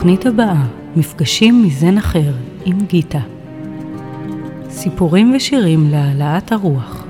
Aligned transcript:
בתוכנית 0.00 0.26
הבאה, 0.26 0.66
מפגשים 0.96 1.54
מזן 1.66 1.98
אחר 1.98 2.32
עם 2.64 2.78
גיטה. 2.86 3.18
סיפורים 4.68 5.32
ושירים 5.36 5.80
להעלאת 5.90 6.52
הרוח. 6.52 7.04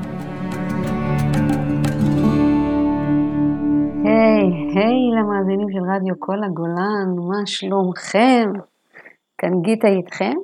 היי, 4.04 4.50
היי 4.74 5.10
למאזינים 5.16 5.68
של 5.72 5.90
רדיו 5.94 6.14
כל 6.18 6.44
הגולן, 6.44 7.28
מה 7.28 7.46
שלומכם? 7.46 8.52
כאן 9.38 9.62
גיטה 9.62 9.88
איתכם, 9.88 10.34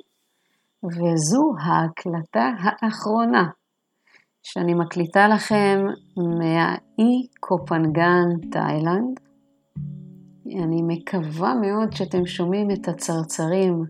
וזו 0.85 1.55
ההקלטה 1.61 2.51
האחרונה 2.59 3.45
שאני 4.43 4.75
מקליטה 4.75 5.29
לכם 5.29 5.87
מהאי 6.17 7.27
קופנגן, 7.41 8.29
תאילנד. 8.51 9.26
אני 10.55 10.83
מקווה 10.83 11.55
מאוד 11.55 11.93
שאתם 11.93 12.27
שומעים 12.27 12.71
את 12.71 12.89
הצרצרים 12.89 13.85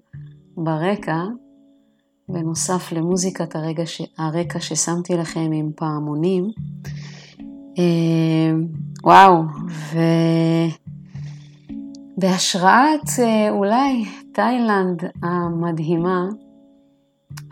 ברקע, 0.57 1.23
בנוסף 2.29 2.93
למוזיקת 2.93 3.57
הרגע 3.57 3.87
ש... 3.87 4.03
הרקע 4.19 4.61
ששמתי 4.61 5.15
לכם 5.15 5.51
עם 5.53 5.71
פעמונים. 5.77 6.51
אה, 7.79 8.53
וואו, 9.05 9.43
ובהשראת 12.19 13.09
אה, 13.19 13.51
אולי 13.51 14.05
תאילנד 14.33 15.03
המדהימה, 15.23 16.29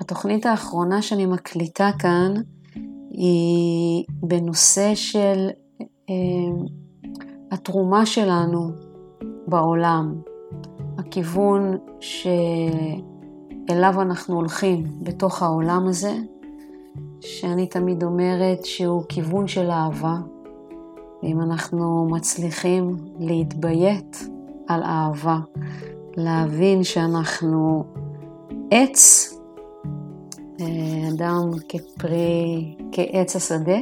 התוכנית 0.00 0.46
האחרונה 0.46 1.02
שאני 1.02 1.26
מקליטה 1.26 1.90
כאן 1.98 2.34
היא 3.10 4.04
בנושא 4.22 4.94
של 4.94 5.48
אה, 6.10 6.14
התרומה 7.50 8.06
שלנו 8.06 8.93
בעולם, 9.46 10.14
הכיוון 10.98 11.78
שאליו 12.00 12.42
אנחנו 14.02 14.34
הולכים 14.34 14.86
בתוך 15.02 15.42
העולם 15.42 15.86
הזה, 15.88 16.14
שאני 17.20 17.66
תמיד 17.66 18.02
אומרת 18.02 18.64
שהוא 18.64 19.02
כיוון 19.08 19.48
של 19.48 19.70
אהבה, 19.70 20.16
ואם 21.22 21.40
אנחנו 21.40 22.08
מצליחים 22.10 22.96
להתביית 23.18 24.28
על 24.68 24.82
אהבה, 24.82 25.38
להבין 26.16 26.84
שאנחנו 26.84 27.84
עץ, 28.70 29.30
אה, 30.60 31.08
אדם 31.14 31.50
כפרי, 31.68 32.76
כעץ 32.92 33.36
השדה, 33.36 33.78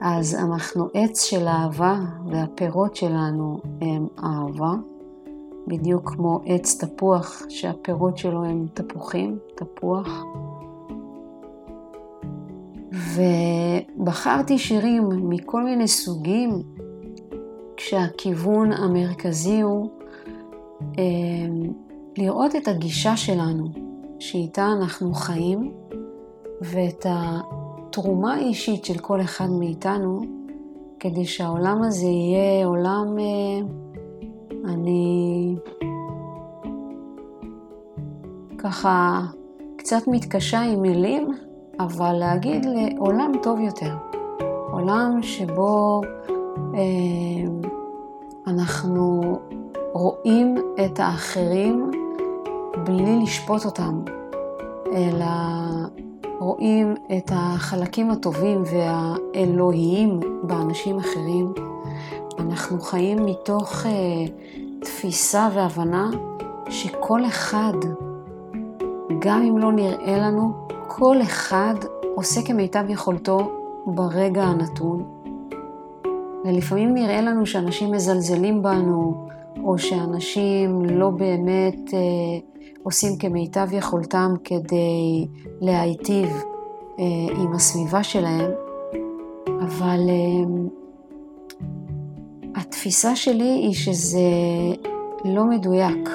אז 0.00 0.34
אנחנו 0.34 0.88
עץ 0.94 1.22
של 1.22 1.48
אהבה 1.48 1.98
והפירות 2.30 2.96
שלנו 2.96 3.58
הם 3.80 4.06
אהבה, 4.24 4.72
בדיוק 5.66 6.10
כמו 6.10 6.40
עץ 6.46 6.84
תפוח 6.84 7.42
שהפירות 7.48 8.18
שלו 8.18 8.44
הם 8.44 8.66
תפוחים, 8.74 9.38
תפוח. 9.54 10.24
ובחרתי 13.96 14.58
שירים 14.58 15.08
מכל 15.28 15.64
מיני 15.64 15.88
סוגים, 15.88 16.62
כשהכיוון 17.76 18.72
המרכזי 18.72 19.60
הוא 19.60 19.90
אה, 20.98 21.04
לראות 22.18 22.56
את 22.56 22.68
הגישה 22.68 23.16
שלנו, 23.16 23.68
שאיתה 24.18 24.66
אנחנו 24.72 25.14
חיים, 25.14 25.72
ואת 26.60 27.06
התרומה 27.98 28.34
האישית 28.34 28.84
של 28.84 28.98
כל 28.98 29.20
אחד 29.20 29.50
מאיתנו, 29.50 30.20
כדי 31.00 31.24
שהעולם 31.24 31.82
הזה 31.82 32.06
יהיה 32.06 32.66
עולם, 32.66 33.18
אה, 33.18 33.58
אני 34.64 35.56
ככה 38.58 39.20
קצת 39.76 40.02
מתקשה 40.06 40.60
עם 40.60 40.82
מילים, 40.82 41.28
אבל 41.80 42.12
להגיד 42.12 42.66
לעולם 42.66 43.32
טוב 43.42 43.60
יותר. 43.60 43.94
עולם 44.72 45.22
שבו 45.22 46.00
אה, 46.74 47.50
אנחנו 48.46 49.38
רואים 49.92 50.54
את 50.84 51.00
האחרים 51.00 51.90
בלי 52.84 53.22
לשפוט 53.22 53.64
אותם, 53.64 54.02
אלא 54.92 55.26
רואים 56.38 56.94
את 57.18 57.30
החלקים 57.34 58.10
הטובים 58.10 58.62
והאלוהיים 58.72 60.20
באנשים 60.42 60.98
אחרים. 60.98 61.52
אנחנו 62.38 62.80
חיים 62.80 63.26
מתוך 63.26 63.86
אה, 63.86 63.92
תפיסה 64.80 65.48
והבנה 65.54 66.10
שכל 66.68 67.26
אחד, 67.26 67.72
גם 69.18 69.42
אם 69.42 69.58
לא 69.58 69.72
נראה 69.72 70.18
לנו, 70.18 70.52
כל 70.86 71.22
אחד 71.22 71.74
עושה 72.14 72.42
כמיטב 72.42 72.84
יכולתו 72.88 73.52
ברגע 73.86 74.42
הנתון. 74.42 75.04
ולפעמים 76.44 76.94
נראה 76.94 77.20
לנו 77.20 77.46
שאנשים 77.46 77.92
מזלזלים 77.92 78.62
בנו, 78.62 79.26
או 79.64 79.78
שאנשים 79.78 80.84
לא 80.84 81.10
באמת 81.10 81.94
אה, 81.94 82.55
עושים 82.86 83.18
כמיטב 83.18 83.72
יכולתם 83.72 84.34
כדי 84.44 85.26
להיטיב 85.60 86.28
אה, 86.98 87.04
עם 87.42 87.52
הסביבה 87.52 88.02
שלהם, 88.02 88.50
אבל 89.60 90.00
אה, 90.08 90.44
התפיסה 92.54 93.16
שלי 93.16 93.48
היא 93.48 93.74
שזה 93.74 94.20
לא 95.24 95.44
מדויק. 95.44 96.08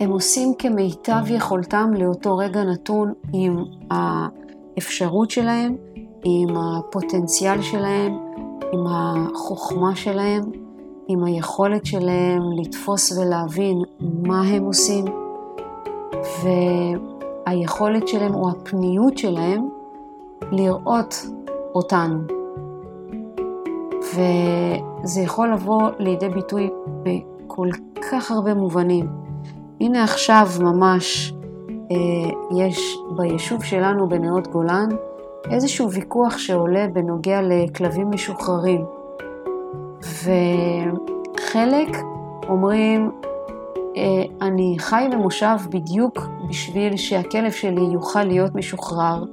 הם 0.00 0.10
עושים 0.10 0.52
כמיטב 0.58 1.22
יכולתם 1.28 1.90
לאותו 1.98 2.36
רגע 2.36 2.64
נתון 2.64 3.12
עם 3.32 3.56
האפשרות 3.90 5.30
שלהם, 5.30 5.76
עם 6.24 6.56
הפוטנציאל 6.56 7.62
שלהם, 7.62 8.18
עם 8.72 8.86
החוכמה 8.86 9.96
שלהם, 9.96 10.42
עם 11.08 11.24
היכולת 11.24 11.86
שלהם 11.86 12.42
לתפוס 12.60 13.18
ולהבין 13.18 13.78
מה 14.00 14.42
הם 14.42 14.64
עושים, 14.64 15.04
והיכולת 17.46 18.08
שלהם 18.08 18.34
או 18.34 18.50
הפניות 18.50 19.18
שלהם 19.18 19.68
לראות 20.52 21.26
אותנו. 21.74 22.18
וזה 24.14 25.20
יכול 25.20 25.52
לבוא 25.52 25.82
לידי 25.98 26.28
ביטוי 26.28 26.70
בכל 27.02 27.68
כך 28.10 28.30
הרבה 28.30 28.54
מובנים. 28.54 29.06
הנה 29.80 30.04
עכשיו 30.04 30.46
ממש 30.60 31.32
אה, 31.90 32.56
יש 32.58 32.98
ביישוב 33.16 33.64
שלנו 33.64 34.08
בנאות 34.08 34.48
גולן 34.48 34.88
איזשהו 35.50 35.90
ויכוח 35.90 36.38
שעולה 36.38 36.86
בנוגע 36.92 37.40
לכלבים 37.42 38.10
משוחררים. 38.10 38.84
וחלק 40.02 41.96
אומרים, 42.48 43.10
אני 44.42 44.76
חי 44.78 45.04
במושב 45.12 45.56
בדיוק 45.70 46.18
בשביל 46.48 46.96
שהכלב 46.96 47.50
שלי 47.50 47.82
יוכל 47.92 48.24
להיות 48.24 48.54
משוחרר 48.54 49.24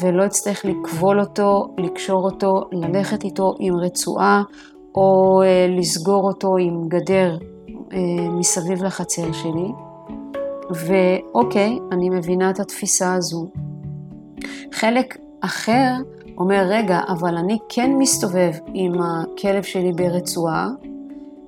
ולא 0.00 0.26
אצטרך 0.26 0.64
לכבול 0.64 1.20
אותו, 1.20 1.66
לקשור 1.78 2.24
אותו, 2.24 2.60
ללכת 2.72 3.24
איתו 3.24 3.54
עם 3.58 3.76
רצועה 3.76 4.42
או 4.94 5.42
אה, 5.42 5.66
לסגור 5.68 6.28
אותו 6.28 6.56
עם 6.56 6.88
גדר 6.88 7.38
אה, 7.92 8.30
מסביב 8.30 8.84
לחצר 8.84 9.32
שלי. 9.32 9.68
ואוקיי, 10.70 11.78
אני 11.92 12.10
מבינה 12.10 12.50
את 12.50 12.60
התפיסה 12.60 13.14
הזו. 13.14 13.48
חלק 14.72 15.16
אחר 15.40 15.92
אומר, 16.38 16.64
רגע, 16.68 17.00
אבל 17.08 17.36
אני 17.36 17.58
כן 17.68 17.90
מסתובב 17.98 18.52
עם 18.74 18.92
הכלב 19.00 19.62
שלי 19.62 19.92
ברצועה, 19.92 20.68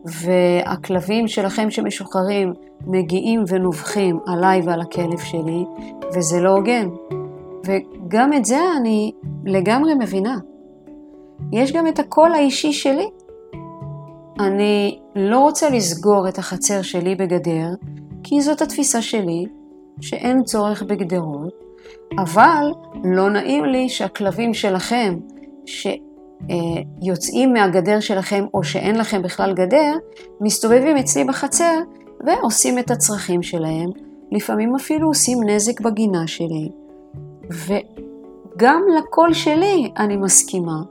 והכלבים 0.07 1.29
שלכם 1.29 1.71
שמשוחררים 1.71 2.53
מגיעים 2.87 3.45
ונובחים 3.49 4.19
עליי 4.27 4.61
ועל 4.65 4.81
הכלב 4.81 5.19
שלי, 5.19 5.65
וזה 6.15 6.41
לא 6.41 6.51
הוגן. 6.51 6.89
וגם 7.65 8.33
את 8.33 8.45
זה 8.45 8.61
אני 8.81 9.13
לגמרי 9.45 9.95
מבינה. 9.95 10.39
יש 11.53 11.73
גם 11.73 11.87
את 11.87 11.99
הקול 11.99 12.33
האישי 12.33 12.73
שלי. 12.73 13.07
אני 14.41 14.99
לא 15.17 15.39
רוצה 15.39 15.71
לסגור 15.71 16.29
את 16.29 16.39
החצר 16.39 16.83
שלי 16.83 17.15
בגדר, 17.15 17.69
כי 18.23 18.41
זאת 18.41 18.63
התפיסה 18.63 19.03
שלי, 19.03 19.47
שאין 20.01 20.43
צורך 20.43 20.83
בגדרות, 20.83 21.55
אבל 22.19 22.73
לא 23.05 23.31
נעים 23.31 23.65
לי 23.65 23.89
שהכלבים 23.89 24.55
שלכם, 24.55 25.17
שיוצאים 26.49 27.53
מהגדר 27.53 28.01
שלכם 28.01 28.45
או 28.55 28.65
שאין 28.65 28.97
לכם 28.97 29.23
בכלל 29.23 29.55
גדר, 29.55 29.95
מסתובבים 30.41 30.97
אצלי 30.97 31.25
בחצר 31.25 31.79
ועושים 32.27 32.79
את 32.79 32.91
הצרכים 32.91 33.43
שלהם, 33.43 33.91
לפעמים 34.33 34.75
אפילו 34.75 35.09
עושים 35.09 35.39
נזק 35.43 35.81
בגינה 35.81 36.27
שלי. 36.27 36.69
וגם 37.51 38.83
לקול 38.99 39.33
שלי 39.33 39.93
אני 39.99 40.17
מסכימה. 40.17 40.83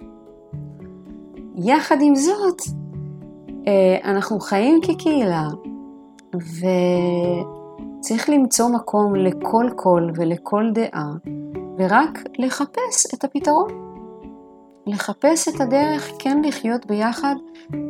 יחד 1.56 1.98
עם 2.02 2.16
זאת, 2.16 2.62
אה, 3.68 4.12
אנחנו 4.12 4.40
חיים 4.40 4.80
כקהילה, 4.82 5.48
וצריך 8.00 8.30
למצוא 8.30 8.70
מקום 8.70 9.16
לכל 9.16 9.66
קול 9.76 10.12
ולכל 10.16 10.64
דעה, 10.74 11.12
ורק 11.78 12.20
לחפש 12.40 13.14
את 13.14 13.24
הפתרון. 13.24 13.95
לחפש 14.88 15.48
את 15.48 15.62
הדרך 15.62 16.12
כן 16.20 16.42
לחיות 16.44 16.86
ביחד 16.86 17.36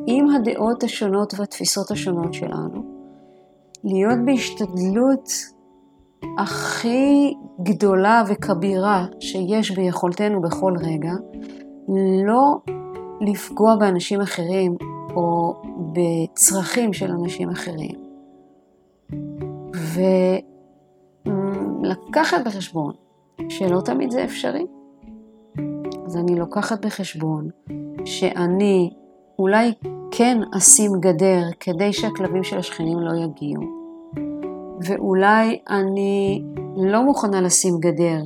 עם 0.08 0.30
הדעות 0.30 0.84
השונות 0.84 1.34
והתפיסות 1.38 1.92
השונות 1.92 2.34
שלנו. 2.34 2.96
להיות 3.84 4.20
בהשתדלות 4.26 5.30
הכי 6.38 7.34
גדולה 7.64 8.24
וכבירה 8.28 9.06
שיש 9.20 9.72
ביכולתנו 9.72 10.42
בכל 10.42 10.74
רגע, 10.84 11.14
לא 12.26 12.74
לפגוע 13.22 13.76
באנשים 13.76 14.22
אחרים 14.22 14.76
או 15.16 15.54
בצרכים 15.94 16.94
של 16.94 17.12
אנשים 17.12 17.50
אחרים. 17.50 18.06
ולקחת 21.26 22.46
בחשבון 22.46 22.94
שלא 23.50 23.82
תמיד 23.82 24.12
זה 24.12 24.24
אפשרי. 24.24 24.66
אז 26.06 26.18
אני 26.18 26.36
לוקחת 26.36 26.86
בחשבון 26.86 27.50
שאני 28.06 28.90
אולי 29.40 29.74
כן 30.12 30.38
אשים 30.58 30.92
גדר 31.00 31.44
כדי 31.60 31.94
שהכלבים 31.94 32.44
של 32.44 32.58
השכנים 32.58 33.00
לא 33.00 33.12
יגיעו, 33.24 33.64
ואולי 34.86 35.60
אני 35.70 36.44
לא 36.78 37.04
מוכנה 37.04 37.42
לשים 37.42 37.80
גדר, 37.80 38.22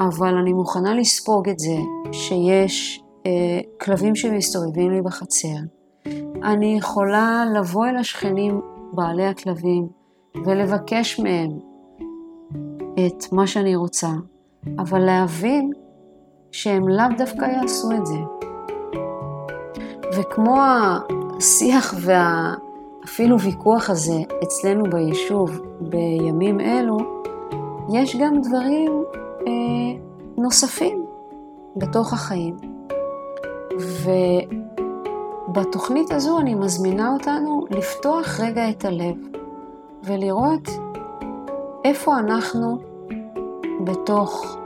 אבל 0.00 0.34
אני 0.34 0.52
מוכנה 0.52 0.94
לספוג 0.94 1.48
את 1.48 1.58
זה 1.58 1.76
שיש 2.12 3.02
אה, 3.26 3.60
כלבים 3.80 4.14
שמסתובבים 4.14 4.90
לי 4.90 5.02
בחצר. 5.02 5.56
אני 6.42 6.76
יכולה 6.78 7.44
לבוא 7.54 7.86
אל 7.86 7.96
השכנים 7.96 8.60
בעלי 8.92 9.26
הכלבים 9.26 9.88
ולבקש 10.46 11.20
מהם 11.20 11.50
את 13.06 13.32
מה 13.32 13.46
שאני 13.46 13.76
רוצה, 13.76 14.10
אבל 14.78 14.98
להבין 14.98 15.70
שהם 16.56 16.88
לאו 16.88 17.04
דווקא 17.18 17.44
יעשו 17.44 17.92
את 17.92 18.06
זה. 18.06 18.18
וכמו 20.16 20.56
השיח 21.36 21.94
ואפילו 22.00 23.40
ויכוח 23.40 23.90
הזה 23.90 24.18
אצלנו 24.42 24.84
ביישוב 24.90 25.60
בימים 25.80 26.60
אלו, 26.60 26.98
יש 27.92 28.16
גם 28.16 28.40
דברים 28.40 29.04
אה, 29.46 29.52
נוספים 30.36 31.04
בתוך 31.76 32.12
החיים. 32.12 32.56
ובתוכנית 35.48 36.12
הזו 36.12 36.38
אני 36.38 36.54
מזמינה 36.54 37.12
אותנו 37.12 37.64
לפתוח 37.70 38.40
רגע 38.40 38.70
את 38.70 38.84
הלב 38.84 39.16
ולראות 40.04 40.68
איפה 41.84 42.18
אנחנו 42.18 42.78
בתוך 43.84 44.56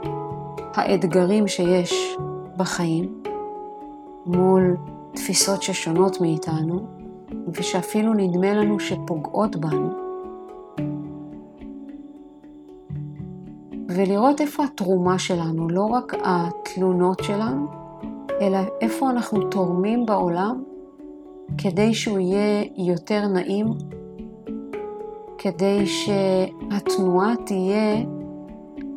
האתגרים 0.77 1.47
שיש 1.47 2.17
בחיים 2.57 3.23
מול 4.25 4.77
תפיסות 5.13 5.61
ששונות 5.61 6.21
מאיתנו 6.21 6.87
ושאפילו 7.53 8.13
נדמה 8.13 8.53
לנו 8.53 8.79
שפוגעות 8.79 9.55
בנו. 9.55 9.89
ולראות 13.89 14.41
איפה 14.41 14.63
התרומה 14.63 15.19
שלנו, 15.19 15.69
לא 15.69 15.85
רק 15.85 16.13
התלונות 16.23 17.23
שלנו, 17.23 17.67
אלא 18.41 18.59
איפה 18.81 19.09
אנחנו 19.09 19.49
תורמים 19.49 20.05
בעולם 20.05 20.63
כדי 21.57 21.93
שהוא 21.93 22.19
יהיה 22.19 22.63
יותר 22.77 23.27
נעים, 23.27 23.67
כדי 25.37 25.85
שהתנועה 25.87 27.33
תהיה 27.45 28.03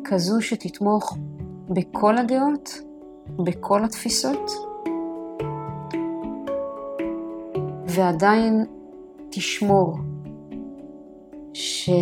כזו 0.03 0.41
שתתמוך 0.41 1.17
בכל 1.69 2.17
הדעות, 2.17 2.81
בכל 3.29 3.83
התפיסות, 3.83 4.51
ועדיין 7.87 8.65
תשמור 9.29 9.97
שתפיסה 11.53 11.97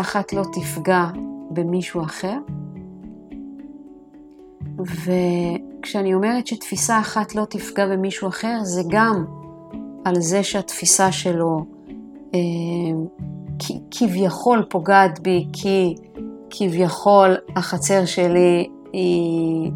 אחת 0.00 0.32
לא 0.32 0.42
תפגע 0.52 1.04
במישהו 1.50 2.02
אחר. 2.02 2.38
וכשאני 4.78 6.14
אומרת 6.14 6.46
שתפיסה 6.46 7.00
אחת 7.00 7.34
לא 7.34 7.44
תפגע 7.44 7.86
במישהו 7.86 8.28
אחר, 8.28 8.58
זה 8.62 8.82
גם 8.88 9.24
על 10.04 10.20
זה 10.20 10.42
שהתפיסה 10.42 11.12
שלו 11.12 11.64
אה, 12.34 12.40
כביכול 13.90 14.66
פוגעת 14.70 15.20
בי, 15.20 15.46
כי 15.52 15.94
כביכול 16.50 17.36
החצר 17.56 18.04
שלי 18.04 18.68
היא 18.92 19.70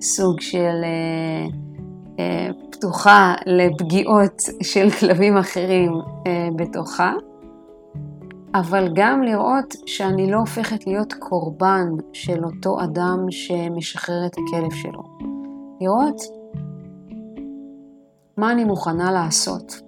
סוג 0.00 0.40
של 0.40 0.80
אה, 0.84 1.46
אה, 2.18 2.48
פתוחה 2.70 3.34
לפגיעות 3.46 4.42
של 4.62 4.90
כלבים 5.00 5.36
אחרים 5.36 5.92
אה, 6.26 6.48
בתוכה. 6.56 7.12
אבל 8.54 8.88
גם 8.94 9.22
לראות 9.22 9.74
שאני 9.86 10.30
לא 10.30 10.36
הופכת 10.36 10.86
להיות 10.86 11.12
קורבן 11.12 11.86
של 12.12 12.44
אותו 12.44 12.82
אדם 12.84 13.26
שמשחרר 13.30 14.26
את 14.26 14.32
הכלב 14.32 14.72
שלו. 14.72 15.02
לראות 15.80 16.20
מה 18.36 18.52
אני 18.52 18.64
מוכנה 18.64 19.12
לעשות. 19.12 19.80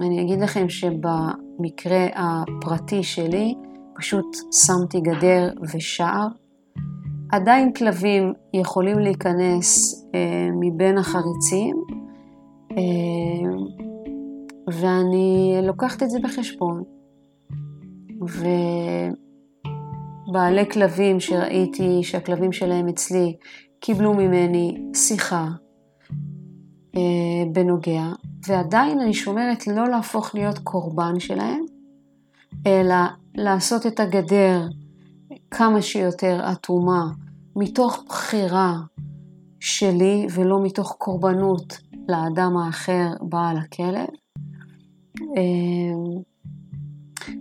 אני 0.00 0.22
אגיד 0.22 0.40
לכם 0.40 0.68
שבמקרה 0.68 2.06
הפרטי 2.14 3.02
שלי 3.02 3.54
פשוט 3.96 4.36
שמתי 4.52 5.00
גדר 5.00 5.50
ושער. 5.72 6.28
עדיין 7.32 7.72
כלבים 7.72 8.32
יכולים 8.54 8.98
להיכנס 8.98 9.94
אה, 10.14 10.48
מבין 10.60 10.98
החריצים, 10.98 11.76
אה, 12.70 13.50
ואני 14.72 15.54
לוקחת 15.62 16.02
את 16.02 16.10
זה 16.10 16.18
בחשבון. 16.22 16.82
ובעלי 20.28 20.70
כלבים 20.70 21.20
שראיתי 21.20 22.02
שהכלבים 22.02 22.52
שלהם 22.52 22.88
אצלי 22.88 23.36
קיבלו 23.80 24.14
ממני 24.14 24.78
שיחה 24.94 25.48
אה, 26.96 27.00
בנוגע, 27.52 28.04
ועדיין 28.46 29.00
אני 29.00 29.14
שומרת 29.14 29.66
לא 29.66 29.88
להפוך 29.88 30.34
להיות 30.34 30.58
קורבן 30.58 31.20
שלהם, 31.20 31.64
אלא 32.66 32.94
לעשות 33.34 33.86
את 33.86 34.00
הגדר 34.00 34.68
כמה 35.50 35.82
שיותר 35.82 36.52
אטומה, 36.52 37.04
מתוך 37.56 38.04
בחירה 38.08 38.76
שלי 39.60 40.26
ולא 40.34 40.62
מתוך 40.62 40.94
קורבנות 40.98 41.78
לאדם 42.08 42.56
האחר, 42.56 43.08
בעל 43.20 43.56
הכלב. 43.56 44.08
אה, 45.36 46.22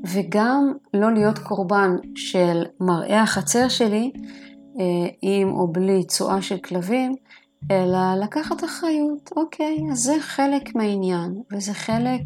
וגם 0.06 0.74
לא 0.94 1.14
להיות 1.14 1.40
קורבן 1.40 1.96
של 2.16 2.64
מראה 2.80 3.22
החצר 3.22 3.68
שלי, 3.68 4.12
אה, 4.80 5.10
עם 5.22 5.50
או 5.50 5.68
בלי 5.68 6.04
צואה 6.04 6.42
של 6.42 6.58
כלבים, 6.58 7.16
אלא 7.72 8.16
לקחת 8.24 8.64
אחריות. 8.64 9.32
אוקיי, 9.36 9.78
אז 9.92 9.98
זה 9.98 10.16
חלק 10.20 10.76
מהעניין, 10.76 11.42
וזה 11.52 11.74
חלק 11.74 12.22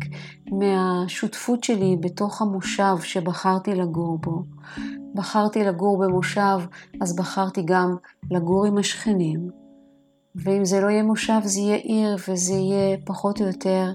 מהשותפות 0.51 1.63
שלי 1.63 1.97
בתוך 1.99 2.41
המושב 2.41 2.95
שבחרתי 3.01 3.75
לגור 3.75 4.17
בו. 4.17 4.43
בחרתי 5.15 5.63
לגור 5.63 5.97
במושב, 5.97 6.57
אז 7.01 7.15
בחרתי 7.15 7.61
גם 7.65 7.95
לגור 8.31 8.65
עם 8.65 8.77
השכנים. 8.77 9.49
ואם 10.35 10.65
זה 10.65 10.81
לא 10.81 10.87
יהיה 10.87 11.03
מושב, 11.03 11.39
זה 11.43 11.59
יהיה 11.59 11.75
עיר, 11.75 12.15
וזה 12.29 12.53
יהיה 12.53 12.97
פחות 13.05 13.41
או 13.41 13.47
יותר 13.47 13.91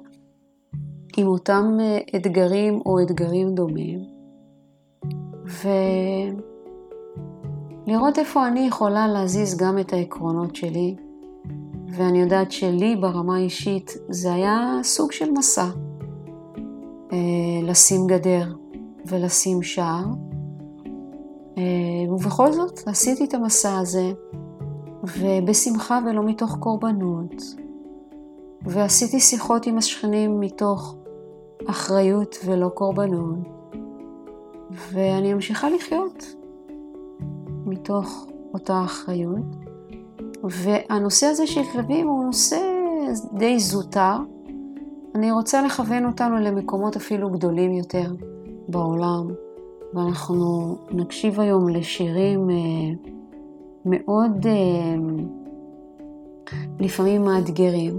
עם 1.16 1.26
אותם 1.26 1.76
אה, 1.80 1.98
אתגרים 2.16 2.80
או 2.86 3.02
אתגרים 3.02 3.54
דומים, 3.54 4.00
ולראות 7.86 8.18
איפה 8.18 8.48
אני 8.48 8.60
יכולה 8.60 9.08
להזיז 9.08 9.56
גם 9.56 9.78
את 9.78 9.92
העקרונות 9.92 10.56
שלי, 10.56 10.96
ואני 11.92 12.20
יודעת 12.20 12.52
שלי 12.52 12.96
ברמה 12.96 13.36
האישית 13.36 13.96
זה 14.08 14.32
היה 14.32 14.78
סוג 14.82 15.12
של 15.12 15.30
מסע, 15.30 15.66
אה, 17.12 17.18
לשים 17.62 18.06
גדר 18.06 18.54
ולשים 19.06 19.62
שער, 19.62 20.04
אה, 21.58 22.12
ובכל 22.12 22.52
זאת 22.52 22.80
עשיתי 22.86 23.24
את 23.24 23.34
המסע 23.34 23.78
הזה, 23.78 24.12
ובשמחה 25.18 25.98
ולא 26.06 26.22
מתוך 26.22 26.56
קורבנות, 26.58 27.42
ועשיתי 28.62 29.20
שיחות 29.20 29.66
עם 29.66 29.78
השכנים 29.78 30.40
מתוך 30.40 30.96
אחריות 31.66 32.36
ולא 32.44 32.68
קורבנות, 32.68 33.38
ואני 34.70 35.34
ממשיכה 35.34 35.70
לחיות 35.70 36.34
מתוך 37.66 38.26
אותה 38.54 38.82
אחריות. 38.84 39.69
והנושא 40.44 41.26
הזה 41.26 41.46
של 41.46 41.62
כלבים 41.72 42.08
הוא 42.08 42.24
נושא 42.24 42.58
די 43.32 43.58
זוטר, 43.58 44.16
אני 45.14 45.32
רוצה 45.32 45.62
לכוון 45.62 46.06
אותנו 46.06 46.36
למקומות 46.36 46.96
אפילו 46.96 47.30
גדולים 47.30 47.72
יותר 47.72 48.12
בעולם, 48.68 49.28
ואנחנו 49.94 50.76
נקשיב 50.90 51.40
היום 51.40 51.68
לשירים 51.68 52.50
אה, 52.50 52.56
מאוד 53.84 54.46
אה, 54.46 54.94
לפעמים 56.80 57.22
מאתגרים 57.22 57.98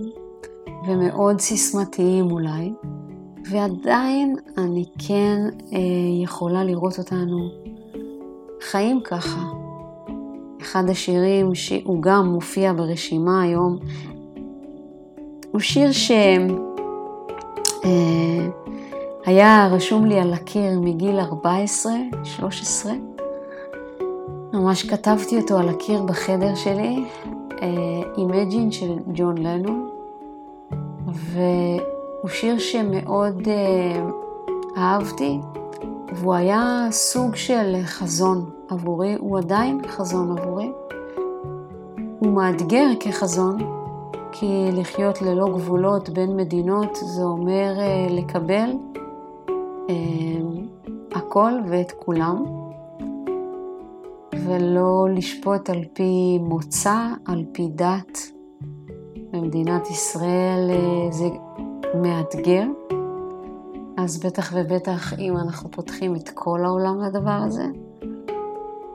ומאוד 0.88 1.42
סיסמתיים 1.42 2.32
אולי, 2.32 2.74
ועדיין 3.52 4.36
אני 4.58 4.86
כן 5.08 5.40
אה, 5.74 5.80
יכולה 6.24 6.64
לראות 6.64 7.00
אותנו 7.00 7.50
חיים 8.62 9.02
ככה. 9.04 9.61
אחד 10.62 10.90
השירים 10.90 11.56
שהוא 11.56 12.02
גם 12.02 12.26
מופיע 12.26 12.74
ברשימה 12.74 13.42
היום, 13.42 13.78
הוא 15.52 15.62
שיר 15.62 15.92
שהיה 15.92 16.20
אה, 19.28 19.68
רשום 19.72 20.06
לי 20.06 20.20
על 20.20 20.34
הקיר 20.34 20.80
מגיל 20.80 21.20
14-13. 21.20 21.26
ממש 24.54 24.84
כתבתי 24.84 25.38
אותו 25.38 25.58
על 25.58 25.70
הקיר 25.70 26.04
בחדר 26.04 26.56
שלי, 26.56 27.06
אה, 27.62 28.68
של 28.72 28.94
ג'ון 29.14 29.38
לנו, 29.38 29.88
והוא 31.08 32.30
שיר 32.30 32.60
שמאוד 32.60 33.48
אה, 33.48 34.10
אהבתי, 34.78 35.40
והוא 36.14 36.34
היה 36.34 36.88
סוג 36.92 37.36
של 37.36 37.76
חזון 37.84 38.61
עבורי, 38.72 39.16
הוא 39.20 39.38
עדיין 39.38 39.88
חזון 39.88 40.38
עבורי. 40.38 40.72
הוא 42.20 42.32
מאתגר 42.34 42.88
כחזון, 43.00 43.58
כי 44.32 44.70
לחיות 44.74 45.22
ללא 45.22 45.48
גבולות 45.54 46.10
בין 46.10 46.36
מדינות 46.36 46.96
זה 46.96 47.24
אומר 47.24 47.74
אה, 47.80 48.08
לקבל 48.10 48.72
הכל 51.12 51.52
ואת 51.70 51.92
כולם. 51.92 52.44
ולא 54.46 55.08
לשפוט 55.16 55.70
על 55.70 55.84
פי 55.94 56.40
מוצא, 56.42 56.98
על 57.26 57.46
פי 57.52 57.68
דת. 57.76 58.20
במדינת 59.32 59.90
ישראל 59.90 60.70
אה, 60.70 61.12
זה 61.12 61.30
מאתגר, 62.02 62.64
אז 63.98 64.26
בטח 64.26 64.54
ובטח 64.56 65.14
אם 65.20 65.38
אנחנו 65.38 65.72
פותחים 65.72 66.16
את 66.16 66.30
כל 66.30 66.66
העולם 66.66 67.02
לדבר 67.02 67.40
הזה. 67.46 67.66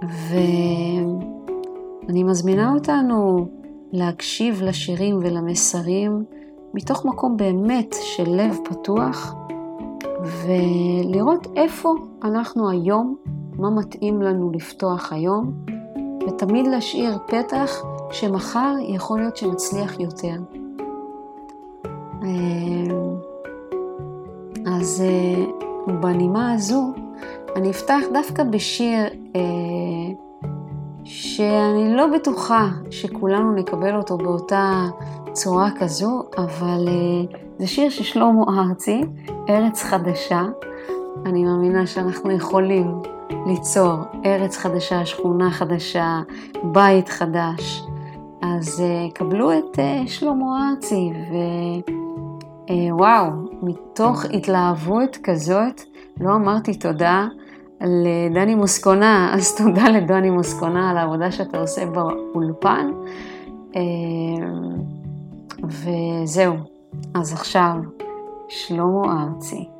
ואני 0.02 1.24
מזמינה 2.24 2.72
אותנו 2.72 3.48
להקשיב 3.92 4.62
לשירים 4.62 5.18
ולמסרים 5.22 6.24
מתוך 6.74 7.04
מקום 7.04 7.36
באמת 7.36 7.94
של 8.00 8.30
לב 8.30 8.56
פתוח, 8.64 9.34
ולראות 10.22 11.46
איפה 11.56 11.94
אנחנו 12.24 12.70
היום 12.70 13.16
מה 13.58 13.70
מתאים 13.70 14.22
לנו 14.22 14.50
לפתוח 14.52 15.12
היום, 15.12 15.52
ותמיד 16.28 16.66
להשאיר 16.66 17.18
פתח 17.26 17.82
שמחר 18.10 18.74
יכול 18.88 19.20
להיות 19.20 19.36
שנצליח 19.36 20.00
יותר. 20.00 20.36
אה, 22.22 22.94
אז 24.66 25.04
אה, 25.06 25.44
בנימה 26.00 26.52
הזו, 26.52 26.92
אני 27.56 27.70
אפתח 27.70 28.00
דווקא 28.12 28.44
בשיר 28.44 29.04
שאני 31.04 31.94
לא 31.94 32.06
בטוחה 32.14 32.68
שכולנו 32.90 33.52
נקבל 33.52 33.96
אותו 33.96 34.18
באותה 34.18 34.84
צורה 35.32 35.70
כזו, 35.80 36.22
אבל 36.38 36.88
זה 37.58 37.66
שיר 37.66 37.90
של 37.90 38.04
שלמה 38.04 38.42
ארצי, 38.58 39.04
ארץ 39.48 39.82
חדשה. 39.82 40.42
אני 41.26 41.44
מאמינה 41.44 41.86
שאנחנו 41.86 42.32
יכולים 42.32 43.02
ליצור 43.46 43.94
ארץ 44.24 44.56
חדשה, 44.56 45.06
שכונה 45.06 45.50
חדשה, 45.50 46.20
בית 46.64 47.08
חדש. 47.08 47.82
אז 48.42 48.82
uh, 48.82 49.12
קבלו 49.12 49.52
את 49.52 49.78
שלמה 50.06 50.70
ארצי, 50.70 51.12
ווואו, 52.90 53.30
מתוך 53.62 54.24
התלהבות 54.24 55.16
כזאת, 55.22 55.80
לא 56.20 56.34
אמרתי 56.34 56.74
תודה 56.74 57.26
לדני 57.80 58.54
מוסקונה, 58.54 59.34
אז 59.34 59.56
תודה 59.56 59.88
לדני 59.88 60.30
מוסקונה 60.30 60.90
על 60.90 60.96
העבודה 60.96 61.30
שאתה 61.30 61.60
עושה 61.60 61.86
באולפן. 61.86 62.90
Uh, 63.72 63.76
וזהו, 65.64 66.54
אז 67.14 67.32
עכשיו, 67.32 67.74
שלמה 68.48 69.22
ארצי. 69.22 69.75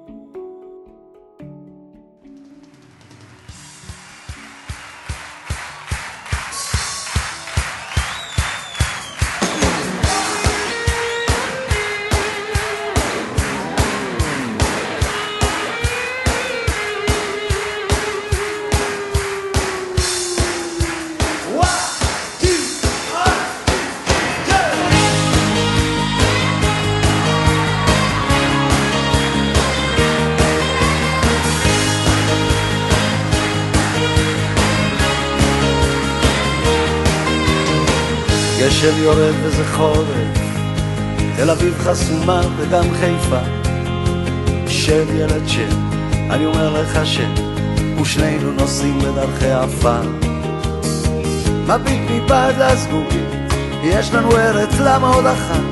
גשם 38.87 39.03
יורד 39.03 39.35
וזה 39.43 39.65
חורף, 39.77 40.07
תל 41.37 41.51
אביב 41.51 41.75
חסומה 41.79 42.41
וגם 42.57 42.85
חיפה. 43.01 43.39
שב 44.67 45.07
ילד 45.15 45.49
שב, 45.49 45.77
אני 46.31 46.47
אומר 46.47 46.83
לך 46.83 47.07
שב, 47.07 47.29
ושנינו 48.01 48.53
נוסעים 48.53 48.99
בדרכי 48.99 49.51
עפר. 49.51 50.03
מביט 51.67 52.01
מבעד 52.11 52.55
לזגוגית, 52.59 53.53
יש 53.83 54.15
לנו 54.15 54.37
ארץ, 54.37 54.71
למה 54.81 55.09
עוד 55.09 55.27
אחת? 55.27 55.65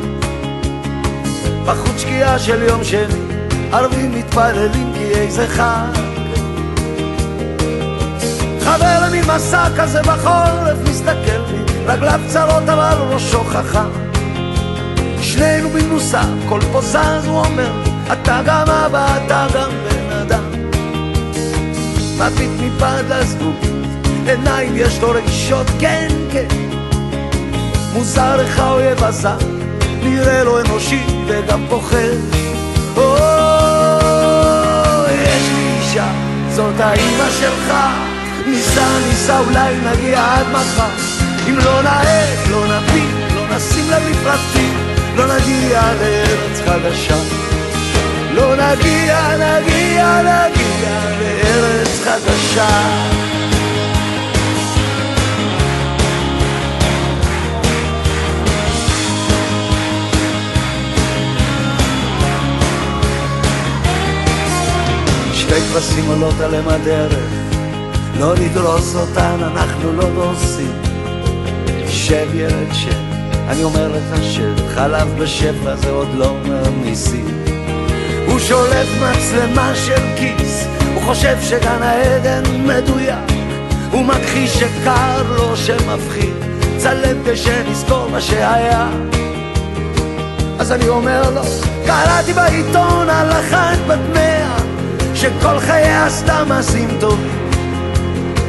בחוץ 1.66 2.00
שקיעה 2.00 2.38
של 2.38 2.62
יום 2.62 2.85
שני, 2.85 3.21
ערבים 3.73 4.14
מתפללים 4.14 4.92
כי 4.94 5.04
איזה 5.04 5.47
חג. 5.49 5.92
חבר 8.61 9.06
למין 9.06 9.25
מסע 9.25 9.66
כזה 9.76 10.02
בחורף 10.02 10.78
מסתכל 10.88 11.44
רגליו 11.87 12.21
צרות 12.26 12.69
אבל 12.69 12.97
ראשו 13.11 13.45
חכם 13.45 13.88
שנינו 15.21 15.69
במנוסה, 15.69 16.23
כל 16.49 16.61
פה 16.73 16.81
זז 16.81 17.26
הוא 17.26 17.38
אומר 17.38 17.73
אתה 18.12 18.41
גם 18.45 18.71
אבא, 18.71 19.17
אתה 19.26 19.47
גם 19.55 19.71
בן 19.71 20.12
אדם. 20.17 20.45
מביט 22.19 22.50
מפעד 22.61 23.12
לזגוגית, 23.12 23.71
עיניים 24.26 24.73
יש 24.76 25.00
לו 25.00 25.11
רגישות, 25.11 25.67
כן, 25.79 26.09
כן. 26.33 26.47
מוזר 27.93 28.41
איך 28.41 28.59
האויב 28.59 29.05
עשה, 29.05 29.37
נראה 30.03 30.45
לו 30.45 30.61
אנושי 30.61 31.03
וגם 31.26 31.67
פוחד. 31.69 31.97
או, 32.97 33.17
יש 35.11 35.49
לי 35.55 35.79
אישה, 35.81 36.07
זאת 36.50 36.81
האימא 36.81 37.31
שלך. 37.41 37.75
ניסע, 38.47 38.87
ניסע, 39.09 39.38
אולי 39.38 39.75
נגיע 39.76 40.35
עד 40.35 40.47
מחר 40.53 41.24
אם 41.49 41.59
לא 41.59 41.83
נעט, 41.83 42.49
לא 42.51 42.67
נביט, 42.67 43.35
לא 43.35 43.57
נשים 43.57 43.91
לב 43.91 44.03
לפרטים, 44.11 44.75
לא 45.17 45.25
נגיע 45.37 45.83
לארץ 46.01 46.61
חדשה. 46.67 47.17
לא 48.35 48.55
נגיע, 48.57 49.37
נגיע, 49.37 50.23
נגיע 50.23 51.11
לארץ 51.21 52.01
חדשה. 52.05 52.69
שתי 65.33 65.61
כבשים 65.61 66.05
עולות 66.09 66.41
עליהם 66.41 66.69
הדרך, 66.69 67.15
לא 68.21 68.35
נדרוס 68.35 68.95
אותן, 68.95 69.37
אנחנו 69.43 69.93
לא 69.93 70.05
דורסים. 70.15 70.84
שב 72.06 72.34
ילד 72.34 72.73
שב, 72.73 72.94
אני 73.49 73.64
אומר 73.64 73.88
לך 73.88 74.23
שב, 74.23 74.68
חלב 74.75 75.08
בשפע 75.18 75.76
זה 75.76 75.90
עוד 75.90 76.08
לא 76.14 76.37
מהמיסים. 76.49 77.44
הוא 78.26 78.38
שולף 78.38 78.88
מצלמה 79.00 79.73
של 79.75 80.00
כיס, 80.16 80.66
הוא 80.94 81.02
חושב 81.02 81.37
שגן 81.42 81.82
העדן 81.82 82.42
מדויק, 82.66 83.32
הוא 83.90 84.04
מכחיש 84.04 84.54
שקר 84.54 85.23
לו 85.37 85.56
שמפחיד, 85.56 86.34
צלם 86.76 87.16
כשנזכור 87.26 88.08
מה 88.11 88.20
שהיה. 88.20 88.88
אז 90.58 90.73
אני 90.73 90.88
אומר 90.88 91.30
לו, 91.30 91.42
קראתי 91.87 92.32
בעיתון 92.32 93.08
על 93.11 93.32
אחת 93.32 93.78
בת 93.87 93.99
מאה, 94.14 94.56
שכל 95.14 95.58
חייה 95.58 96.06
עשתה 96.06 96.44
מעשים 96.49 96.88
טובים. 97.00 97.50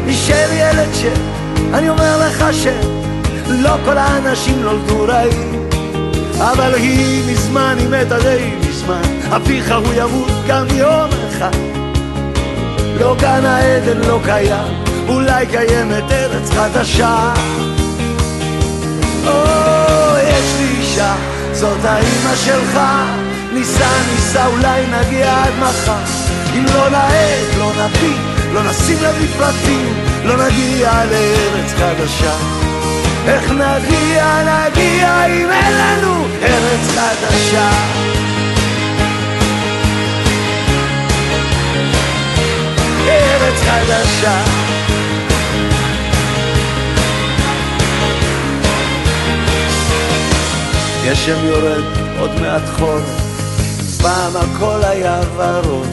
נשאר 0.06 0.50
ילד 0.52 0.94
ש... 0.94 1.06
אני 1.74 1.90
אומר 1.90 2.28
לך 2.28 2.46
שלא 3.48 3.76
כל 3.86 3.98
האנשים 3.98 4.62
נולדו 4.62 5.06
רעים, 5.08 5.70
אבל 6.38 6.74
היא 6.74 7.32
מזמן, 7.32 7.76
היא 7.80 7.88
מתה 7.88 8.20
די 8.20 8.52
מזמן, 8.70 9.02
אביך 9.36 9.74
הוא 9.86 9.94
ימות 9.94 10.32
גם 10.48 10.66
יום 10.74 11.10
אחד. 11.30 11.58
לא 13.00 13.16
גן 13.20 13.46
העדן 13.46 13.98
לא 13.98 14.20
קיים, 14.26 14.84
אולי 15.08 15.46
קיימת 15.46 16.12
ארץ 16.12 16.50
חדשה. 16.50 17.34
או, 19.28 19.32
יש 20.18 20.54
לי 20.60 20.68
אישה, 20.80 21.16
זאת 21.54 21.86
האימא 21.86 22.36
שלך, 22.36 22.80
ניסע 23.54 23.90
ניסע 24.12 24.46
אולי 24.46 24.84
נגיע 24.86 25.44
עד 25.44 25.54
מחר. 25.60 26.04
אם 26.54 26.66
לא 26.74 26.90
נעד, 26.90 27.58
לא 27.60 27.72
נביא, 27.72 28.18
לא 28.54 28.64
נשים 28.64 28.98
לב 29.02 29.16
לפרטים, 29.24 29.94
לא 30.24 30.46
נגיע 30.46 30.92
לארץ 31.06 31.74
חדשה. 31.74 32.65
איך 33.28 33.52
נגיע, 33.52 34.44
נגיע 34.44 35.26
אם 35.26 35.50
אין 35.52 35.74
לנו 35.74 36.26
ארץ 36.42 36.88
חדשה. 36.88 37.70
ארץ 43.08 43.62
חדשה. 43.62 44.42
גשם 51.06 51.46
יורד, 51.46 51.84
עוד 52.20 52.32
מעט 52.42 52.62
חורף, 52.80 53.04
פעם 54.02 54.34
הכל 54.36 54.80
היה 54.84 55.20
ורוד. 55.36 55.88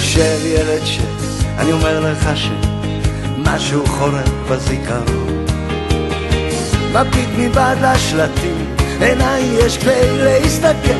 של 0.00 0.46
ילד 0.46 0.84
ש... 0.84 0.98
אני 1.58 1.72
אומר 1.72 2.00
לך 2.00 2.30
שמשהו 2.34 3.86
חורף 3.86 4.30
בזיכרון. 4.50 5.35
מביט 6.92 7.28
מבעד 7.38 7.78
לשלטים, 7.82 8.74
עיניי 9.00 9.42
יש 9.42 9.78
כלי 9.78 10.18
להסתכל. 10.24 10.98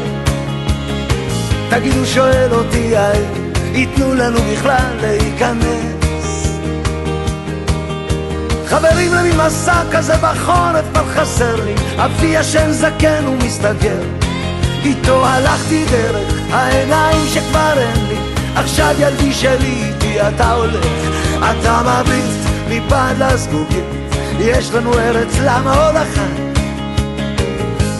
תגידו, 1.70 2.06
שואל 2.06 2.52
אותי 2.52 2.96
האם 2.96 3.52
ייתנו 3.72 4.14
לנו 4.14 4.38
בכלל 4.52 4.96
להיכנס. 5.00 5.96
חברים 8.66 9.14
למי 9.14 9.30
מסע 9.46 9.82
כזה 9.92 10.14
בחורף 10.16 10.84
כבר 10.92 11.04
חסר 11.14 11.64
לי, 11.64 11.74
אבי 11.96 12.26
ישן 12.26 12.72
זקן 12.72 13.26
ומסתגר. 13.28 14.00
איתו 14.84 15.26
הלכתי 15.26 15.84
דרך 15.90 16.34
העיניים 16.50 17.26
שכבר 17.34 17.72
אין 17.76 18.06
לי, 18.08 18.16
עכשיו 18.56 18.94
ילדי 18.98 19.32
שלי 19.32 19.82
איתי 19.86 20.20
אתה 20.20 20.52
הולך, 20.52 20.86
אתה 21.38 21.82
מביט 21.82 22.50
מבעד 22.68 23.22
לזגוגית, 23.22 23.84
יש 24.40 24.70
לנו 24.70 24.98
ארץ 24.98 25.38
למה 25.44 25.86
עוד 25.86 25.96
אחת? 25.96 26.56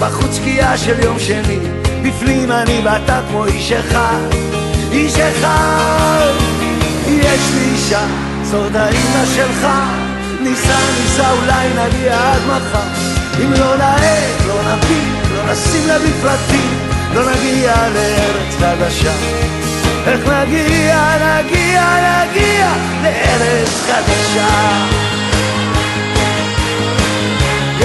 בחוץ 0.00 0.36
שקיעה 0.36 0.78
של 0.78 1.00
יום 1.00 1.18
שני, 1.18 1.58
בפנים 2.02 2.52
אני 2.52 2.80
ואתה 2.84 3.20
כמו 3.28 3.46
איש 3.46 3.72
אחד. 3.72 4.28
איש 4.92 5.14
אחד 5.18 6.32
יש 7.06 7.40
לי 7.54 7.70
אישה, 7.72 8.06
זאת 8.42 8.74
האימא 8.74 9.26
שלך. 9.36 9.66
ניסע 10.40 10.78
ניסע 11.00 11.30
אולי 11.30 11.68
נגיע 11.68 12.32
עד 12.32 12.40
מחר. 12.46 12.88
אם 13.44 13.52
לא 13.52 13.76
נעד, 13.76 14.46
לא 14.46 14.54
נביא, 14.62 15.02
לא 15.34 15.52
נשים 15.52 15.88
לב 15.88 16.02
לפרטים 16.02 16.86
לא 17.14 17.22
נגיע 17.30 17.74
לארץ 17.94 18.54
חדשה. 18.58 19.12
איך 20.06 20.20
נגיע, 20.28 21.00
נגיע, 21.16 21.84
נגיע 22.24 22.68
לארץ 23.02 23.86
חדשה 23.86 25.25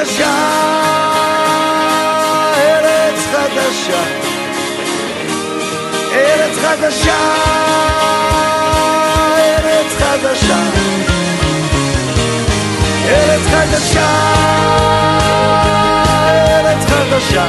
חדשה 0.00 0.34
ארץ 2.56 3.26
חדשה. 3.32 4.30
ארץ 6.12 6.58
חדשה, 6.58 7.16
ארץ 9.38 9.92
חדשה, 9.98 10.58
ארץ 13.08 13.46
חדשה, 13.50 14.10
ארץ 16.44 16.86
חדשה, 16.90 17.46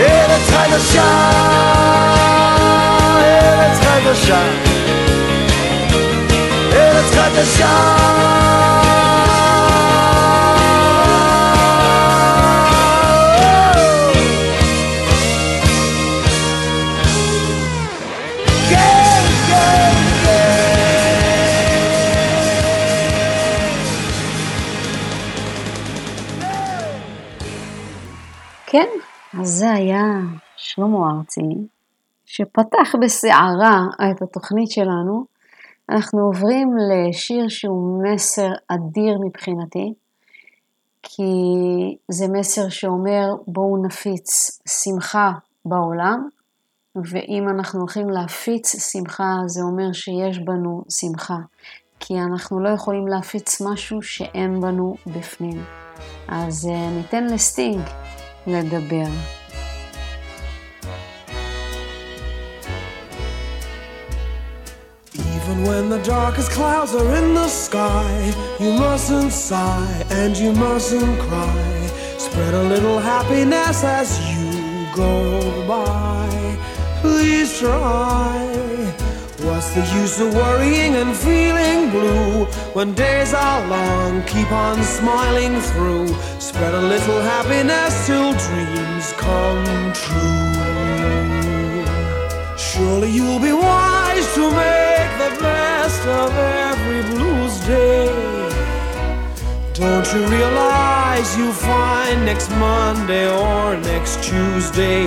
ארץ 0.00 0.50
חדשה, 0.50 1.04
ארץ 3.20 3.78
חדשה, 3.80 4.40
ארץ 6.72 7.14
חדשה, 7.14 7.98
זה 29.58 29.70
היה 29.70 30.04
שלמה 30.56 31.10
ארצי, 31.10 31.40
שפתח 32.26 32.94
בסערה 33.02 33.86
את 34.10 34.22
התוכנית 34.22 34.70
שלנו. 34.70 35.24
אנחנו 35.90 36.20
עוברים 36.20 36.68
לשיר 36.90 37.48
שהוא 37.48 38.02
מסר 38.02 38.50
אדיר 38.68 39.18
מבחינתי, 39.26 39.94
כי 41.02 41.22
זה 42.08 42.26
מסר 42.28 42.68
שאומר 42.68 43.34
בואו 43.46 43.86
נפיץ 43.86 44.60
שמחה 44.68 45.30
בעולם, 45.64 46.28
ואם 46.96 47.48
אנחנו 47.48 47.80
הולכים 47.80 48.10
להפיץ 48.10 48.92
שמחה, 48.92 49.34
זה 49.46 49.62
אומר 49.62 49.92
שיש 49.92 50.38
בנו 50.38 50.82
שמחה, 51.00 51.38
כי 52.00 52.14
אנחנו 52.20 52.60
לא 52.60 52.68
יכולים 52.68 53.08
להפיץ 53.08 53.60
משהו 53.60 54.02
שאין 54.02 54.60
בנו 54.60 54.94
בפנים. 55.06 55.64
אז 56.28 56.68
אה, 56.70 56.90
ניתן 56.90 57.24
לסטינג 57.24 57.80
לדבר. 58.46 59.37
Even 65.48 65.62
when 65.62 65.88
the 65.88 66.02
darkest 66.02 66.50
clouds 66.50 66.94
are 66.94 67.16
in 67.16 67.32
the 67.32 67.48
sky, 67.48 68.34
you 68.60 68.70
mustn't 68.70 69.32
sigh 69.32 70.04
and 70.10 70.36
you 70.36 70.52
mustn't 70.52 71.18
cry. 71.20 71.86
Spread 72.18 72.52
a 72.52 72.62
little 72.64 72.98
happiness 72.98 73.82
as 73.82 74.20
you 74.28 74.86
go 74.94 75.66
by. 75.66 76.28
Please 77.00 77.58
try. 77.58 78.44
What's 79.40 79.72
the 79.72 79.86
use 80.00 80.20
of 80.20 80.34
worrying 80.34 80.96
and 80.96 81.16
feeling 81.16 81.90
blue 81.92 82.44
when 82.74 82.92
days 82.92 83.32
are 83.32 83.66
long? 83.68 84.22
Keep 84.24 84.52
on 84.52 84.82
smiling 84.82 85.58
through. 85.60 86.08
Spread 86.38 86.74
a 86.74 86.82
little 86.82 87.20
happiness 87.22 88.06
till 88.06 88.34
dreams 88.46 89.14
come 89.16 89.92
true. 89.94 90.58
Surely 92.58 93.10
you'll 93.10 93.40
be 93.40 93.52
wise 93.52 94.34
to 94.34 94.50
make 94.50 94.87
the 95.28 95.42
best 95.42 96.06
of 96.06 96.30
every 96.36 97.02
blues 97.10 97.60
day. 97.66 98.06
Don't 99.74 100.06
you 100.12 100.26
realize 100.26 101.36
you'll 101.36 101.52
find 101.52 102.24
next 102.24 102.50
Monday 102.50 103.30
or 103.30 103.76
next 103.76 104.22
Tuesday 104.22 105.04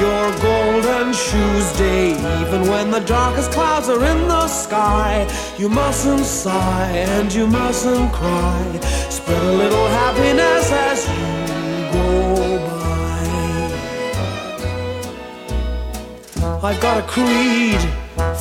your 0.00 0.26
golden 0.40 1.12
shoes 1.12 1.72
day? 1.76 2.12
Even 2.42 2.68
when 2.68 2.90
the 2.90 3.00
darkest 3.00 3.52
clouds 3.52 3.88
are 3.88 4.04
in 4.04 4.28
the 4.28 4.48
sky, 4.48 5.26
you 5.58 5.68
mustn't 5.68 6.24
sigh 6.24 6.90
and 7.14 7.32
you 7.32 7.46
mustn't 7.46 8.12
cry. 8.12 8.80
Spread 9.10 9.42
a 9.42 9.52
little 9.62 9.88
happiness 10.00 10.72
as 10.88 11.06
you 11.08 11.26
go 11.92 12.58
by. 12.66 12.88
I've 16.62 16.80
got 16.80 16.98
a 17.02 17.06
creed 17.06 17.80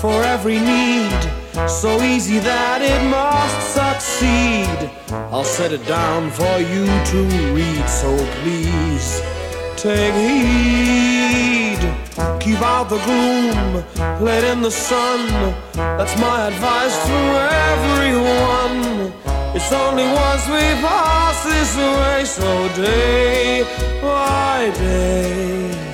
for 0.01 0.23
every 0.23 0.59
need, 0.59 1.21
so 1.67 2.01
easy 2.01 2.39
that 2.39 2.81
it 2.81 3.01
must 3.09 3.59
succeed. 3.79 4.89
I'll 5.31 5.43
set 5.43 5.71
it 5.71 5.85
down 5.85 6.31
for 6.31 6.57
you 6.59 6.85
to 7.11 7.19
read, 7.53 7.85
so 7.87 8.09
please 8.41 9.21
take 9.75 10.13
heed. 10.13 11.79
Keep 12.39 12.61
out 12.61 12.89
the 12.89 12.99
gloom, 13.07 13.83
let 14.21 14.43
in 14.43 14.61
the 14.61 14.71
sun. 14.71 15.27
That's 15.73 16.15
my 16.19 16.47
advice 16.47 16.97
to 17.09 17.19
everyone. 17.71 19.13
It's 19.55 19.71
only 19.71 20.03
once 20.03 20.45
we 20.47 20.63
pass 20.81 21.43
this 21.43 21.75
way, 21.75 22.25
so 22.25 22.67
day 22.75 23.63
by 24.01 24.71
day. 24.77 25.88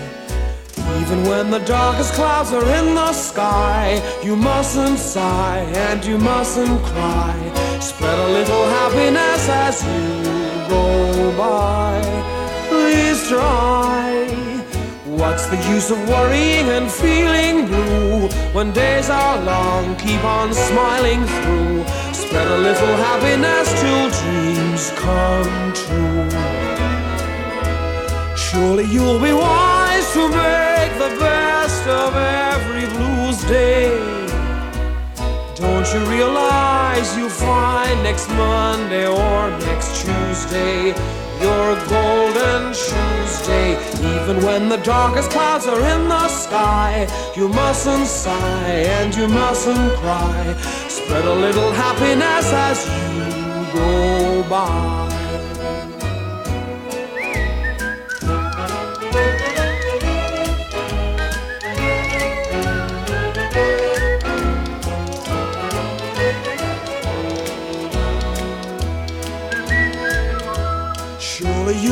Even 1.06 1.24
when 1.30 1.52
the 1.52 1.60
darkest 1.60 2.14
clouds 2.14 2.52
are 2.52 2.68
in 2.80 2.96
the 2.96 3.14
sky, 3.14 4.02
you 4.24 4.36
mustn't 4.36 4.98
sigh 4.98 5.60
and 5.88 6.04
you 6.04 6.18
mustn't 6.18 6.82
cry. 6.82 7.36
Spread 7.80 8.18
a 8.18 8.30
little 8.30 8.66
happiness 8.80 9.48
as 9.48 9.84
you 9.84 10.68
go 10.68 11.38
by. 11.38 12.02
Please 12.70 13.28
try. 13.30 14.26
What's 15.06 15.46
the 15.46 15.58
use 15.70 15.92
of 15.92 16.00
worrying 16.10 16.70
and 16.70 16.90
feeling 16.90 17.68
blue 17.68 18.28
when 18.56 18.72
days 18.72 19.08
are 19.08 19.40
long? 19.44 19.96
Keep 19.98 20.24
on 20.24 20.56
smiling 20.56 21.24
through. 21.24 21.86
Spread 22.14 22.48
a 22.48 22.58
little 22.58 22.96
happiness 23.08 23.68
till 23.80 24.10
dreams 24.22 24.90
come 25.04 25.72
true. 25.84 26.30
Surely 28.36 28.86
you'll 28.86 29.20
be 29.20 29.34
wise 29.34 29.85
to 30.16 30.30
make 30.30 30.94
the 30.98 31.14
best 31.20 31.86
of 31.88 32.16
every 32.16 32.86
blues 32.96 33.44
day. 33.44 33.90
Don't 35.56 35.88
you 35.94 36.00
realize 36.10 37.18
you'll 37.18 37.30
find 37.30 38.02
next 38.02 38.30
Monday 38.30 39.08
or 39.08 39.50
next 39.68 39.90
Tuesday 40.02 40.96
your 41.42 41.76
golden 41.90 42.72
Tuesday? 42.72 43.72
Even 44.16 44.38
when 44.46 44.70
the 44.70 44.78
darkest 44.78 45.32
clouds 45.32 45.68
are 45.68 45.84
in 45.94 46.08
the 46.08 46.28
sky, 46.30 47.06
you 47.36 47.50
mustn't 47.50 48.08
sigh 48.08 48.86
and 49.00 49.14
you 49.14 49.28
mustn't 49.28 49.92
cry. 50.00 50.56
Spread 50.88 51.26
a 51.26 51.36
little 51.46 51.74
happiness 51.74 52.54
as 52.54 52.78
you 53.18 53.74
go 53.74 54.50
by. 54.50 55.15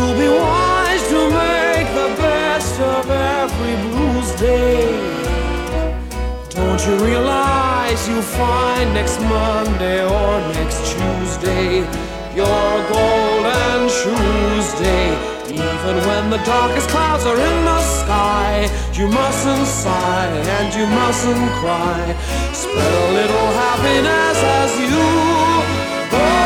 You'll 0.04 0.20
be 0.20 0.28
wise 0.28 1.04
to 1.08 1.22
make 1.30 1.88
the 2.02 2.10
best 2.22 2.80
of 2.80 3.10
every 3.10 3.76
blues 3.84 4.32
day. 4.40 4.84
Don't 6.50 6.82
you 6.86 6.96
realize 7.06 8.08
you'll 8.08 8.22
find 8.22 8.94
next 8.94 9.20
Monday 9.22 10.04
or 10.04 10.32
next 10.58 10.80
Tuesday 10.92 11.70
your 12.36 12.72
golden 12.92 13.80
Tuesday? 14.02 15.06
Even 15.48 15.96
when 16.08 16.30
the 16.30 16.42
darkest 16.44 16.90
clouds 16.90 17.26
are 17.26 17.40
in 17.50 17.58
the 17.66 17.82
sky, 18.02 18.70
you 18.94 19.08
mustn't 19.08 19.68
sigh 19.68 20.34
and 20.58 20.74
you 20.74 20.86
mustn't 20.88 21.50
cry. 21.62 22.04
Spread 22.54 22.94
a 23.04 23.08
little 23.20 23.50
happiness 23.64 24.38
as 24.60 24.72
you 24.82 25.04
go 26.12 26.43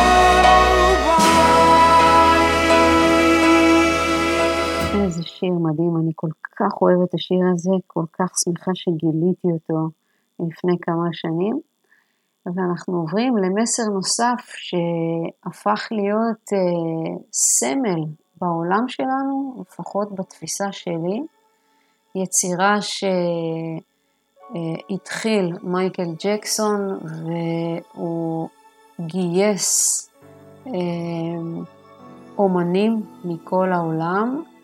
שיר 5.28 5.54
מדהים, 5.54 5.98
אני 5.98 6.12
כל 6.16 6.30
כך 6.58 6.82
אוהבת 6.82 7.10
את 7.10 7.14
השיר 7.14 7.40
הזה, 7.54 7.72
כל 7.88 8.06
כך 8.14 8.32
שמחה 8.44 8.72
שגיליתי 8.74 9.48
אותו 9.48 9.90
לפני 10.40 10.76
כמה 10.82 11.10
שנים. 11.12 11.60
ואנחנו 12.56 12.98
עוברים 12.98 13.38
למסר 13.38 13.84
נוסף 13.84 14.46
שהפך 14.48 15.88
להיות 15.92 16.54
אה, 16.54 16.58
סמל 17.34 18.02
בעולם 18.42 18.88
שלנו, 18.88 19.62
לפחות 19.62 20.16
בתפיסה 20.16 20.72
שלי. 20.72 21.22
יצירה 22.16 22.78
שהתחיל 24.52 25.54
מייקל 25.64 26.08
ג'קסון 26.24 27.00
והוא 27.96 28.50
גייס 29.02 30.04
אה, 30.68 30.72
אומנים 32.38 33.04
מכל 33.24 33.74
העולם 33.74 34.42
אה, 34.46 34.57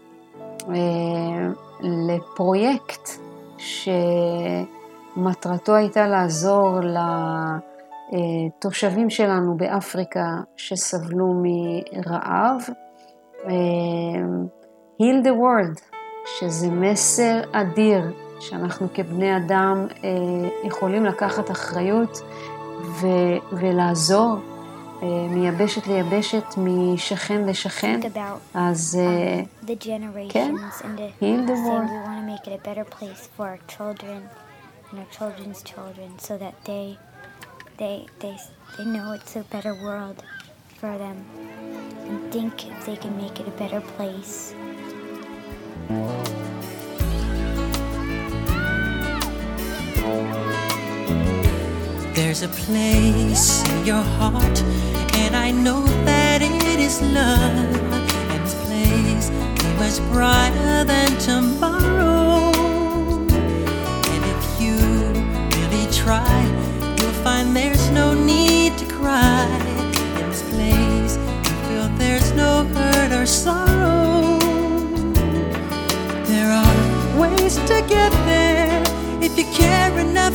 לפרויקט 1.82 3.10
שמטרתו 5.18 5.76
הייתה 5.76 6.08
לעזור 6.08 6.80
לתושבים 8.12 9.10
שלנו 9.10 9.58
באפריקה 9.58 10.28
שסבלו 10.56 11.34
מרעב. 11.44 12.62
אה, 13.46 13.52
Heal 15.02 15.26
the 15.26 15.32
World, 15.32 15.82
שזה 16.26 16.70
מסר 16.70 17.42
אדיר 17.52 18.02
שאנחנו 18.40 18.88
כבני 18.94 19.38
אדם 19.38 19.88
אה, 20.04 20.10
יכולים 20.64 21.06
לקחת 21.06 21.52
אחריות 21.52 22.22
ו- 22.82 23.38
ולעזור 23.52 24.38
מיבשת 25.31 25.87
ליבשת, 25.87 26.45
משכן 26.57 27.47
לשכן. 27.47 28.01
אז 28.55 28.99
um, 28.99 29.67
the 29.67 29.75
כן, 29.81 29.91
generations 29.91 30.83
and 30.83 30.99
to 30.99 31.25
heal 31.25 31.47
the 31.47 31.57
say 31.57 31.69
world. 31.69 31.91
we 31.91 31.99
want 32.09 32.21
to 32.21 32.27
make 32.33 32.45
it 32.47 32.55
a 32.61 32.63
better 32.69 32.85
place 32.85 33.29
for 33.37 33.47
our 33.47 33.61
children 33.75 34.21
and 34.91 34.99
our 35.01 35.11
children's 35.19 35.63
children 35.63 36.09
so 36.19 36.37
that 36.43 36.55
they 36.65 36.87
they 37.81 37.97
they 38.23 38.37
they 38.77 38.85
know 38.95 39.07
it's 39.17 39.35
a 39.37 39.45
better 39.55 39.75
world 39.87 40.19
for 40.81 40.93
them 41.05 41.17
and 42.09 42.33
think 42.33 42.55
if 42.73 42.79
they 42.87 42.97
can 43.03 43.15
make 43.25 43.37
it 43.41 43.47
a 43.55 43.57
better 43.63 43.81
place. 43.97 44.35
There's 52.34 52.52
a 52.52 52.64
place 52.66 53.62
in 53.70 53.86
your 53.86 54.02
heart, 54.02 54.64
and 55.22 55.36
I 55.36 55.52
know 55.52 55.86
that 56.04 56.42
it 56.42 56.80
is 56.80 57.00
love. 57.00 57.94
And 58.32 58.44
this 58.44 58.56
place 58.66 59.30
is 59.30 60.00
much 60.02 60.12
brighter 60.12 60.84
than 60.84 61.16
tomorrow. 61.20 62.50
And 64.14 64.24
if 64.34 64.44
you 64.60 64.78
really 65.60 65.86
try, 65.94 66.42
you'll 66.98 67.22
find 67.22 67.56
there's 67.56 67.92
no 67.92 68.16
need 68.16 68.80
to 68.80 68.86
cry. 68.88 69.46
In 70.18 70.30
this 70.32 70.42
place, 70.50 71.18
you 71.46 71.56
feel 71.68 71.88
there's 72.00 72.32
no 72.32 72.64
hurt 72.74 73.12
or 73.12 73.28
sorrow. 73.28 74.40
There 76.26 76.52
are 76.52 77.20
ways 77.22 77.58
to 77.58 77.86
get 77.88 78.12
there 78.26 78.82
if 79.22 79.38
you 79.38 79.46
care 79.54 79.96
enough 80.00 80.34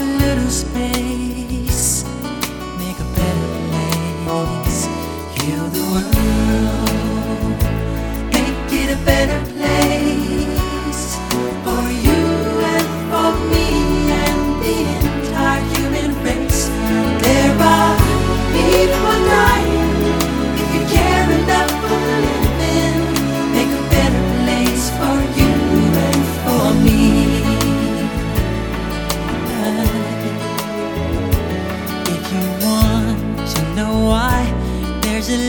little 0.00 0.50
space, 0.50 0.95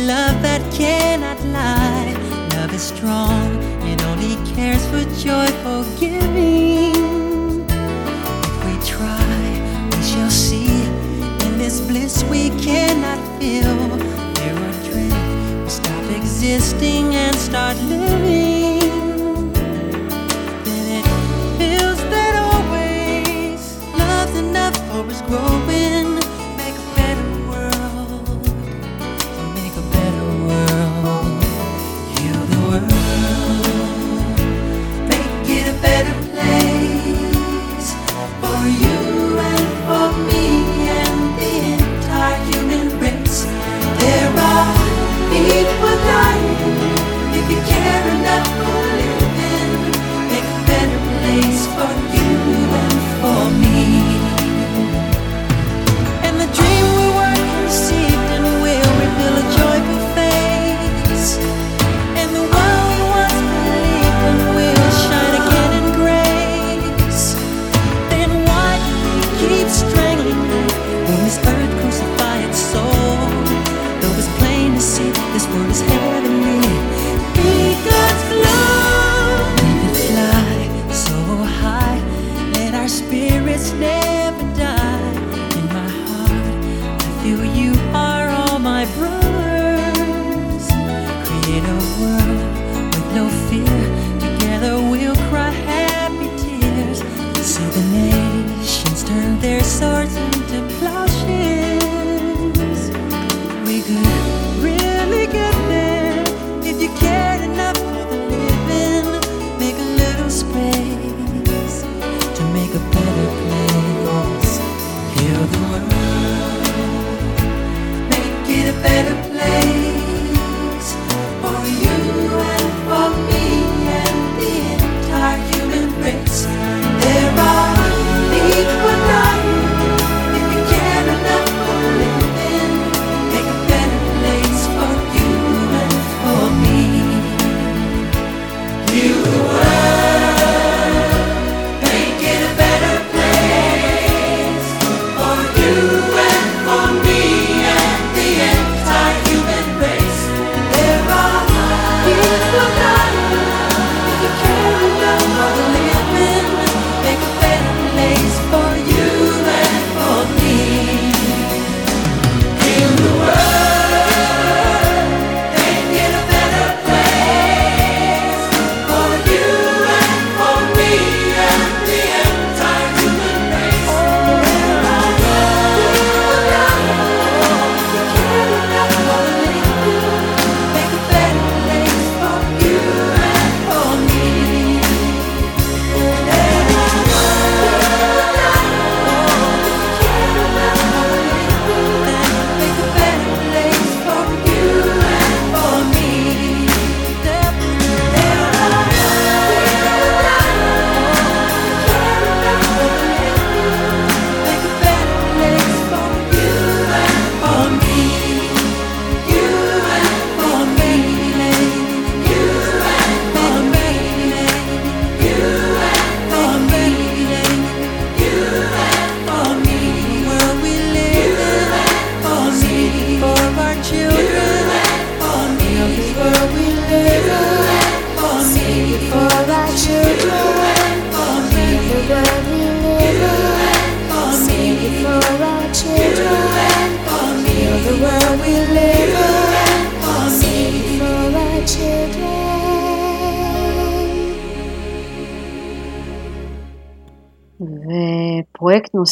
love 0.08 0.41
that 0.41 0.57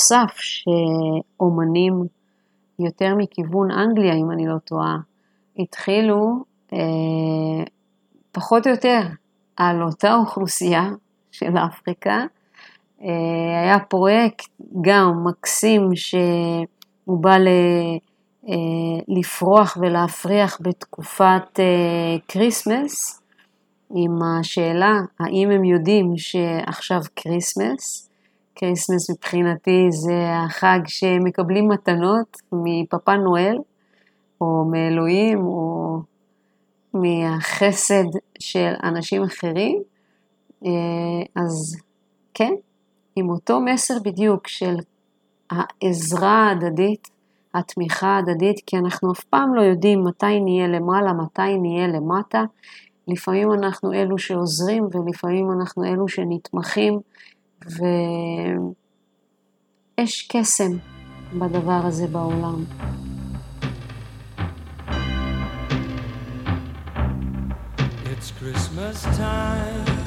נוסף 0.06 0.36
שאומנים 0.38 2.04
יותר 2.80 3.16
מכיוון 3.18 3.72
אנגליה, 3.72 4.14
אם 4.14 4.32
אני 4.32 4.48
לא 4.48 4.58
טועה, 4.58 4.98
התחילו 5.60 6.44
אה, 6.74 7.64
פחות 8.32 8.68
או 8.68 8.72
יותר 8.72 9.02
על 9.58 9.84
אותה 9.84 10.16
אוכלוסייה 10.16 10.90
של 11.32 11.58
אפריקה. 11.58 12.26
אה, 13.02 13.62
היה 13.64 13.80
פרויקט 13.80 14.50
גם 14.82 15.24
מקסים 15.24 15.90
שהוא 15.96 17.20
בא 17.22 17.38
ל... 17.38 17.48
אה, 18.50 18.54
לפרוח 19.08 19.78
ולהפריח 19.82 20.58
בתקופת 20.62 21.60
אה, 21.60 22.16
כריסמס, 22.28 23.22
עם 23.96 24.20
השאלה 24.24 25.00
האם 25.20 25.52
הם 25.52 25.64
יודעים 25.64 26.18
שעכשיו 26.18 27.02
כריסמס, 27.16 28.05
כריסמס 28.56 29.10
מבחינתי 29.10 29.88
זה 29.90 30.30
החג 30.46 30.80
שמקבלים 30.88 31.68
מתנות 31.68 32.38
מפאפה 32.52 33.16
נואל, 33.16 33.58
או 34.42 34.66
מאלוהים, 34.72 35.46
או 35.46 35.98
מהחסד 36.94 38.04
של 38.40 38.74
אנשים 38.84 39.24
אחרים. 39.24 39.82
אה, 40.66 40.72
אז 41.44 41.78
כן, 42.34 42.54
עם 43.16 43.30
אותו 43.30 43.60
מסר 43.60 43.94
בדיוק 44.04 44.48
של 44.48 44.76
העזרה 45.50 46.48
ההדדית, 46.48 47.08
התמיכה 47.54 48.08
ההדדית, 48.08 48.62
כי 48.66 48.78
אנחנו 48.78 49.12
אף 49.12 49.24
פעם 49.24 49.56
לא 49.56 49.62
יודעים 49.62 50.04
מתי 50.04 50.40
נהיה 50.40 50.68
למעלה, 50.68 51.14
מתי 51.14 51.58
נהיה 51.58 51.88
למטה. 51.88 52.44
לפעמים 53.08 53.54
אנחנו 53.54 53.94
אלו 53.94 54.18
שעוזרים 54.18 54.88
ולפעמים 54.92 55.52
אנחנו 55.52 55.84
אלו 55.84 56.08
שנתמכים. 56.08 57.00
ויש 57.62 58.76
קסם 60.32 60.78
בדבר 61.34 61.82
הזה 61.86 62.08
בעולם. 62.08 62.64
It's 68.06 68.32
Christmas 68.40 69.04
time. 69.18 70.06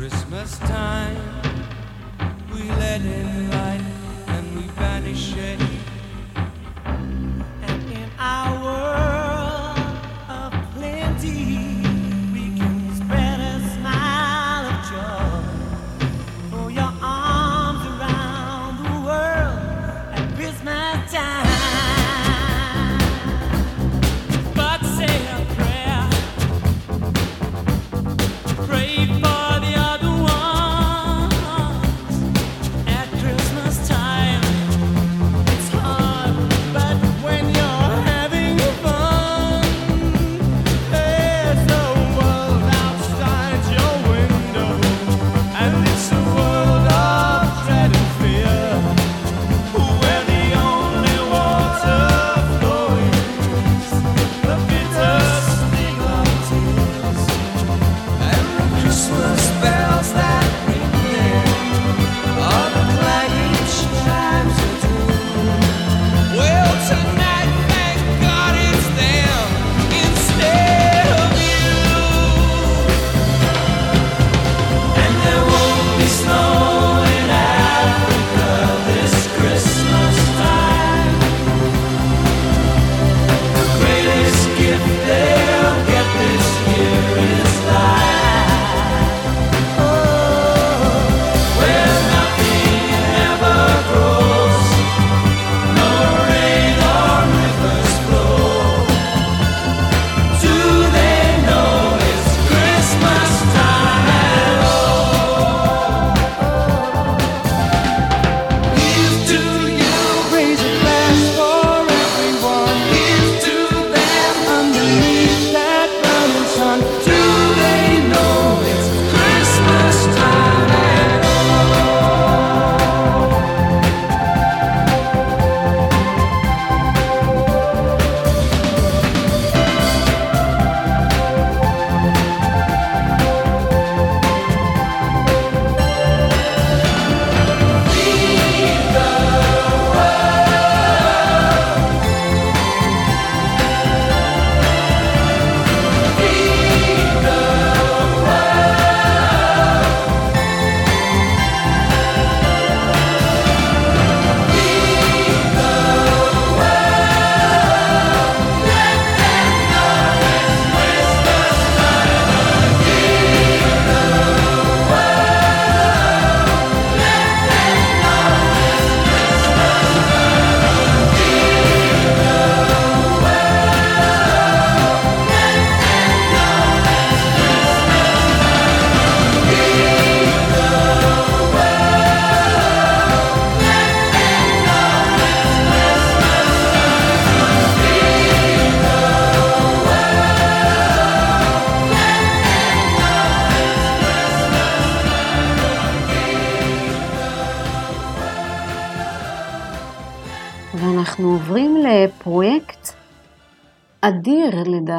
Christmas 0.00 0.58
time, 0.60 1.42
we 2.52 2.62
let 2.62 3.02
in 3.02 3.50
light 3.50 3.79
짠! 21.10 21.39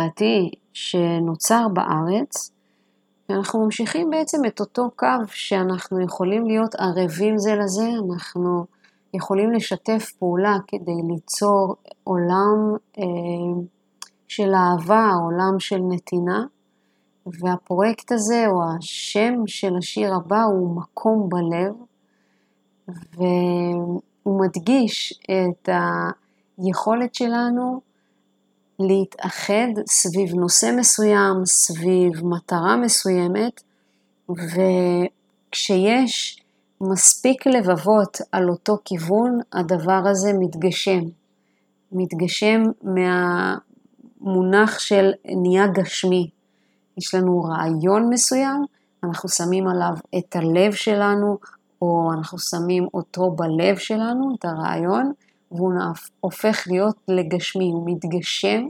לדעתי 0.02 0.52
שנוצר 0.74 1.68
בארץ, 1.74 2.52
ואנחנו 3.30 3.66
ממשיכים 3.66 4.10
בעצם 4.10 4.46
את 4.48 4.60
אותו 4.60 4.90
קו 4.96 5.08
שאנחנו 5.28 6.02
יכולים 6.02 6.46
להיות 6.46 6.76
ערבים 6.76 7.38
זה 7.38 7.56
לזה, 7.56 7.90
אנחנו 8.12 8.66
יכולים 9.14 9.52
לשתף 9.52 10.12
פעולה 10.20 10.58
כדי 10.68 11.14
ליצור 11.14 11.76
עולם 12.04 12.76
אה, 12.98 13.04
של 14.28 14.52
אהבה, 14.54 15.10
עולם 15.24 15.60
של 15.60 15.80
נתינה, 15.90 16.46
והפרויקט 17.26 18.12
הזה, 18.12 18.46
או 18.48 18.62
השם 18.63 19.34
של 19.48 19.78
השיר 19.78 20.15
הבא, 20.15 20.44
הוא 20.44 20.75
מקום 20.75 21.30
בלב, 21.30 21.73
והוא 22.88 24.42
מדגיש 24.42 25.19
את 25.23 25.69
היכולת 26.58 27.15
שלנו 27.15 27.82
להתאחד 28.88 29.67
סביב 29.88 30.36
נושא 30.36 30.71
מסוים, 30.77 31.46
סביב 31.46 32.25
מטרה 32.25 32.75
מסוימת, 32.75 33.62
וכשיש 34.29 36.42
מספיק 36.82 37.48
לבבות 37.48 38.17
על 38.32 38.50
אותו 38.50 38.77
כיוון, 38.86 39.40
הדבר 39.54 40.02
הזה 40.10 40.32
מתגשם. 40.40 41.00
מתגשם 41.92 42.62
מהמונח 44.21 44.79
של 44.79 45.12
נהיה 45.25 45.67
גשמי. 45.67 46.29
יש 46.98 47.15
לנו 47.15 47.44
רעיון 47.44 48.10
מסוים, 48.10 48.65
אנחנו 49.04 49.29
שמים 49.29 49.67
עליו 49.67 49.94
את 50.17 50.36
הלב 50.36 50.71
שלנו, 50.71 51.38
או 51.82 52.12
אנחנו 52.13 52.40
שמים 52.40 52.88
אותו 52.94 53.32
בלב 53.32 53.77
שלנו, 53.77 54.36
את 54.40 54.46
הרעיון, 54.46 55.12
והוא 55.52 55.73
הופך 56.19 56.67
להיות 56.67 56.95
לגשמי, 57.08 57.71
הוא 57.71 57.89
מתגשם, 57.91 58.62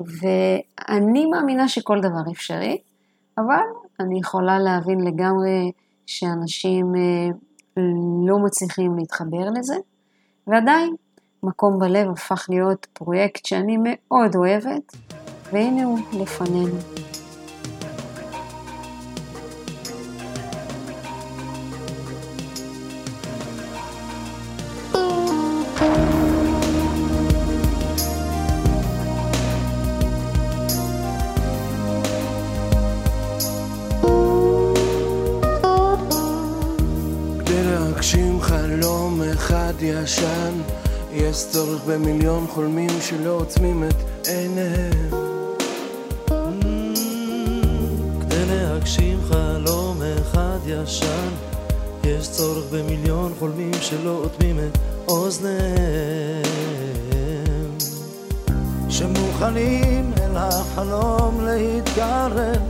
ואני 0.00 1.26
מאמינה 1.26 1.68
שכל 1.68 2.00
דבר 2.00 2.32
אפשרי, 2.32 2.78
אבל 3.38 3.64
אני 4.00 4.18
יכולה 4.18 4.58
להבין 4.58 5.00
לגמרי 5.00 5.72
שאנשים 6.06 6.94
אה, 6.96 7.28
לא 8.26 8.38
מצליחים 8.38 8.96
להתחבר 8.98 9.50
לזה, 9.58 9.76
ועדיין, 10.46 10.94
מקום 11.42 11.78
בלב 11.78 12.10
הפך 12.10 12.46
להיות 12.48 12.86
פרויקט 12.92 13.46
שאני 13.46 13.76
מאוד 13.80 14.36
אוהבת, 14.36 14.96
והנה 15.52 15.84
הוא 15.84 15.98
לפנינו. 16.12 17.07
להגשים 37.78 38.40
חלום 38.40 39.22
אחד 39.32 39.72
ישן, 39.80 40.52
יש 41.12 41.46
צורך 41.50 41.82
במיליון 41.86 42.46
חולמים 42.46 42.90
שלא 43.00 43.30
עוצמים 43.30 43.84
את 43.84 44.28
עיניהם. 44.28 45.10
כדי 48.20 48.44
להגשים 48.46 49.20
חלום 49.28 50.00
אחד 50.22 50.58
ישן 50.66 51.28
יש 52.04 52.30
צורך 52.30 52.64
במיליון 52.72 53.32
חולמים 53.38 53.74
שלא 53.80 54.10
אוטמים 54.10 54.58
את 54.58 54.78
אוזניהם 55.08 56.42
שמוכנים 58.88 60.12
אל 60.20 60.36
החלום 60.36 61.40
להתקרב, 61.40 62.62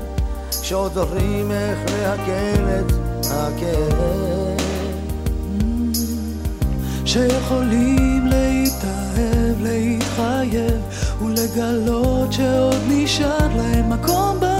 שעוד 0.62 0.92
זוכרים 0.94 1.50
איך 1.50 1.78
לעכל 1.92 2.68
את 2.68 2.92
הכאב. 3.30 4.37
שיכולים 7.18 8.26
להתאהב, 8.26 9.62
להתחייב 9.62 10.80
ולגלות 11.22 12.32
שעוד 12.32 12.82
נשאר 12.88 13.56
להם 13.56 13.90
מקום 13.90 14.40
בלב 14.40 14.57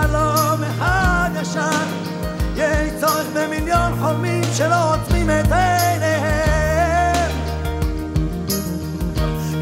חלום 0.00 0.62
אחד 0.62 1.30
ישן, 1.42 1.86
יש 2.56 2.90
צורך 3.00 3.26
במיליון 3.34 3.92
חולמים 4.00 4.44
שלא 4.54 4.94
עוצמים 4.94 5.30
את 5.30 5.52
עיניהם. 5.52 7.30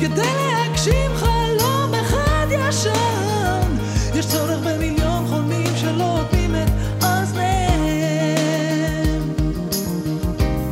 כדי 0.01 0.32
להגשים 0.53 1.11
חלום 1.16 1.95
אחד 1.95 2.47
ישן 2.51 3.76
יש 4.14 4.26
צורך 4.26 4.59
במיליון 4.59 5.26
חולמים 5.28 5.76
שלא 5.76 6.18
אוטמים 6.18 6.55
את 6.55 6.70
אוזניהם 7.05 8.43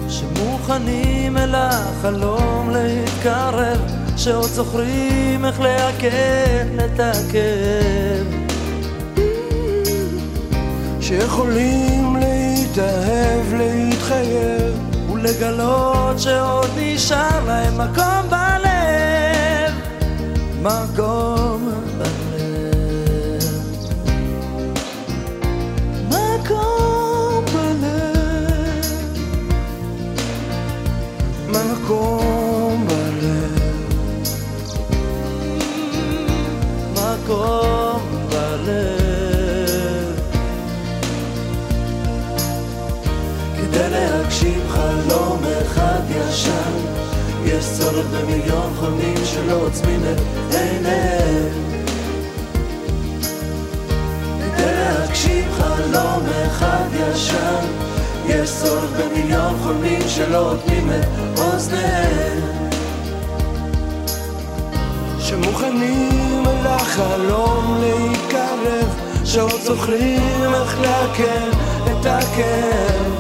שמוכנים 0.09 1.37
אל 1.37 1.55
החלום 1.55 2.71
להתקרב 2.71 3.81
שעוד 4.17 4.51
זוכרים 4.51 5.45
איך 5.45 5.61
לעכל 5.61 6.07
את 6.85 7.01
הכאב 7.01 8.42
שיכולים 11.13 12.17
להתאהב, 12.17 13.55
להתחייב, 13.55 14.75
ולגלות 15.13 16.19
שעוד 16.19 16.71
נשאר 16.77 17.45
להם 17.47 17.75
מקום 17.79 18.29
בלב. 18.29 19.75
מקום 20.63 21.69
בלב. 21.99 23.43
מקום 26.09 27.45
בלב. 27.53 28.63
מקום 31.49 32.32
צורך 47.83 48.07
במיליון 48.07 48.73
חולמים 48.79 49.15
שלא 49.25 49.55
עוצמים 49.55 50.01
את 50.01 50.21
עיניהם. 50.55 51.49
כדי 54.39 54.73
להגשים 54.73 55.45
חלום 55.53 56.23
אחד 56.47 56.85
ישן, 56.93 57.67
יש 58.27 58.51
צורך 58.63 58.91
במיליון 58.91 59.55
חולמים 59.63 60.01
שלא 60.09 60.51
אוטמים 60.51 60.91
את 60.91 61.39
אוזניהם. 61.39 62.41
שמוכנים 65.19 66.43
אל 66.47 66.67
החלום 66.67 67.81
להתקרב, 67.81 68.97
שעוד 69.25 69.61
זוכרים 69.63 70.55
איך 70.55 70.81
לעכל 70.81 71.51
את 71.87 72.07
הכאב. 72.07 73.13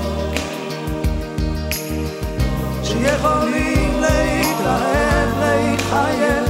שיכולים 2.83 3.92
להתאהב, 4.13 5.29
להתחייב, 5.41 6.45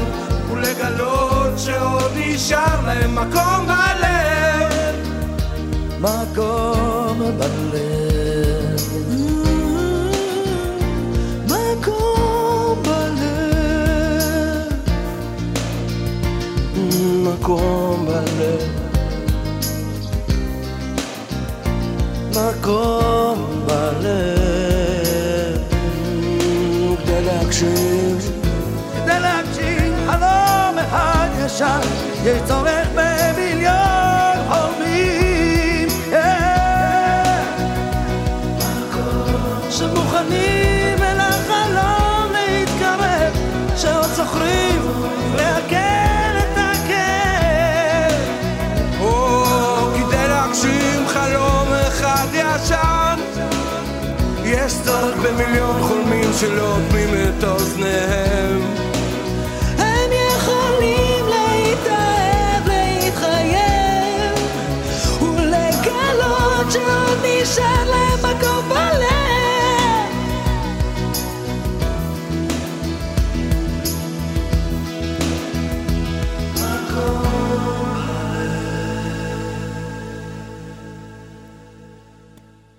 ולגלות 0.53 1.59
שעוד 1.59 2.11
נשאר 2.17 2.87
להם 2.87 3.15
מקום 3.15 3.67
בלב. 3.67 4.95
מקום 6.01 7.19
בלב. 7.39 8.81
מקום 11.49 12.83
בלב. 12.83 13.53
מקום 17.25 18.07
בלב, 18.07 18.63
מקום 22.31 23.65
בלב 23.67 24.42
כדי 27.53 27.69
להגשים 27.69 28.19
כדי 29.05 29.21
להגשים 29.21 29.95
חלום 30.07 30.79
אחד 30.79 31.29
ישן, 31.47 31.81
יש 32.25 32.43
צורך 32.49 32.89
במיליון 32.95 33.12
שלא 56.43 56.77
אוטמים 56.77 57.09
את 57.15 57.45
אוזניהם 57.45 58.61
הם 59.79 60.11
יכולים 60.29 61.25
להתאהב, 61.25 62.69
להתחייב 62.69 64.35
ולגלות 65.23 66.71
שעוד 66.71 67.19
נשאר 67.25 67.91
להם 67.91 68.19
מקום 68.19 68.69
בלב 68.69 69.13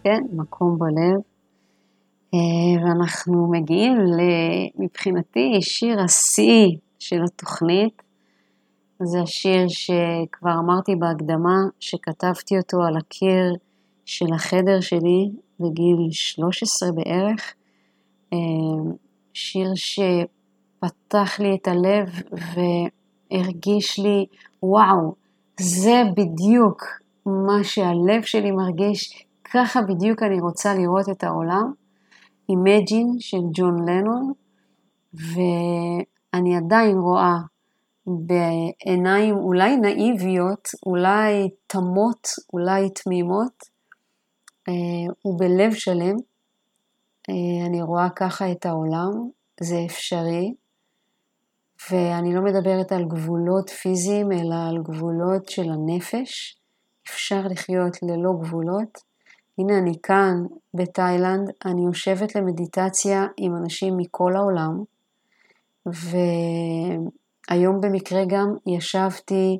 כן, 0.03 0.21
מקום 0.33 0.79
בלב. 0.79 1.32
אה, 2.33 2.83
ואנחנו 2.83 3.51
מגיעים 3.51 3.97
ל- 3.97 4.83
מבחינתי 4.83 5.57
שיר 5.61 5.99
השיא 6.01 6.67
של 6.99 7.23
התוכנית. 7.23 8.01
זה 9.03 9.21
השיר 9.21 9.67
שכבר 9.67 10.51
אמרתי 10.59 10.95
בהקדמה, 10.95 11.57
שכתבתי 11.79 12.57
אותו 12.57 12.77
על 12.87 12.97
הקיר 12.97 13.55
של 14.05 14.33
החדר 14.35 14.81
שלי 14.81 15.29
בגיל 15.59 16.11
13 16.11 16.89
בערך. 16.91 17.53
אה, 18.33 18.37
שיר 19.33 19.71
שפתח 19.75 21.39
לי 21.39 21.55
את 21.55 21.67
הלב 21.67 22.09
והרגיש 23.31 23.99
לי, 23.99 24.25
וואו, 24.63 25.15
זה 25.59 26.03
בדיוק 26.17 26.83
מה 27.25 27.63
שהלב 27.63 28.21
שלי 28.23 28.51
מרגיש, 28.51 29.25
ככה 29.43 29.81
בדיוק 29.81 30.23
אני 30.23 30.41
רוצה 30.41 30.73
לראות 30.73 31.09
את 31.09 31.23
העולם. 31.23 31.82
Imagine 32.51 33.19
של 33.19 33.41
ג'ון 33.53 33.89
לנון, 33.89 34.33
ואני 35.13 36.57
עדיין 36.57 36.97
רואה 36.97 37.37
בעיניים 38.07 39.35
אולי 39.35 39.77
נאיביות, 39.77 40.69
אולי 40.85 41.49
תמות, 41.67 42.27
אולי 42.53 42.89
תמימות, 42.89 43.63
אה, 44.67 44.73
ובלב 45.25 45.73
שלם. 45.73 46.15
אה, 47.29 47.65
אני 47.65 47.81
רואה 47.81 48.09
ככה 48.09 48.51
את 48.51 48.65
העולם, 48.65 49.11
זה 49.59 49.83
אפשרי, 49.85 50.53
ואני 51.91 52.35
לא 52.35 52.41
מדברת 52.41 52.91
על 52.91 53.05
גבולות 53.05 53.69
פיזיים, 53.69 54.31
אלא 54.31 54.55
על 54.69 54.83
גבולות 54.83 55.49
של 55.49 55.69
הנפש. 55.71 56.57
אפשר 57.07 57.41
לחיות 57.49 58.03
ללא 58.03 58.31
גבולות. 58.41 59.12
הנה 59.57 59.77
אני 59.77 59.93
כאן 60.03 60.45
בתאילנד, 60.73 61.49
אני 61.65 61.85
יושבת 61.85 62.35
למדיטציה 62.35 63.25
עם 63.37 63.55
אנשים 63.55 63.97
מכל 63.97 64.35
העולם, 64.35 64.83
והיום 65.85 67.81
במקרה 67.81 68.21
גם 68.27 68.55
ישבתי 68.67 69.59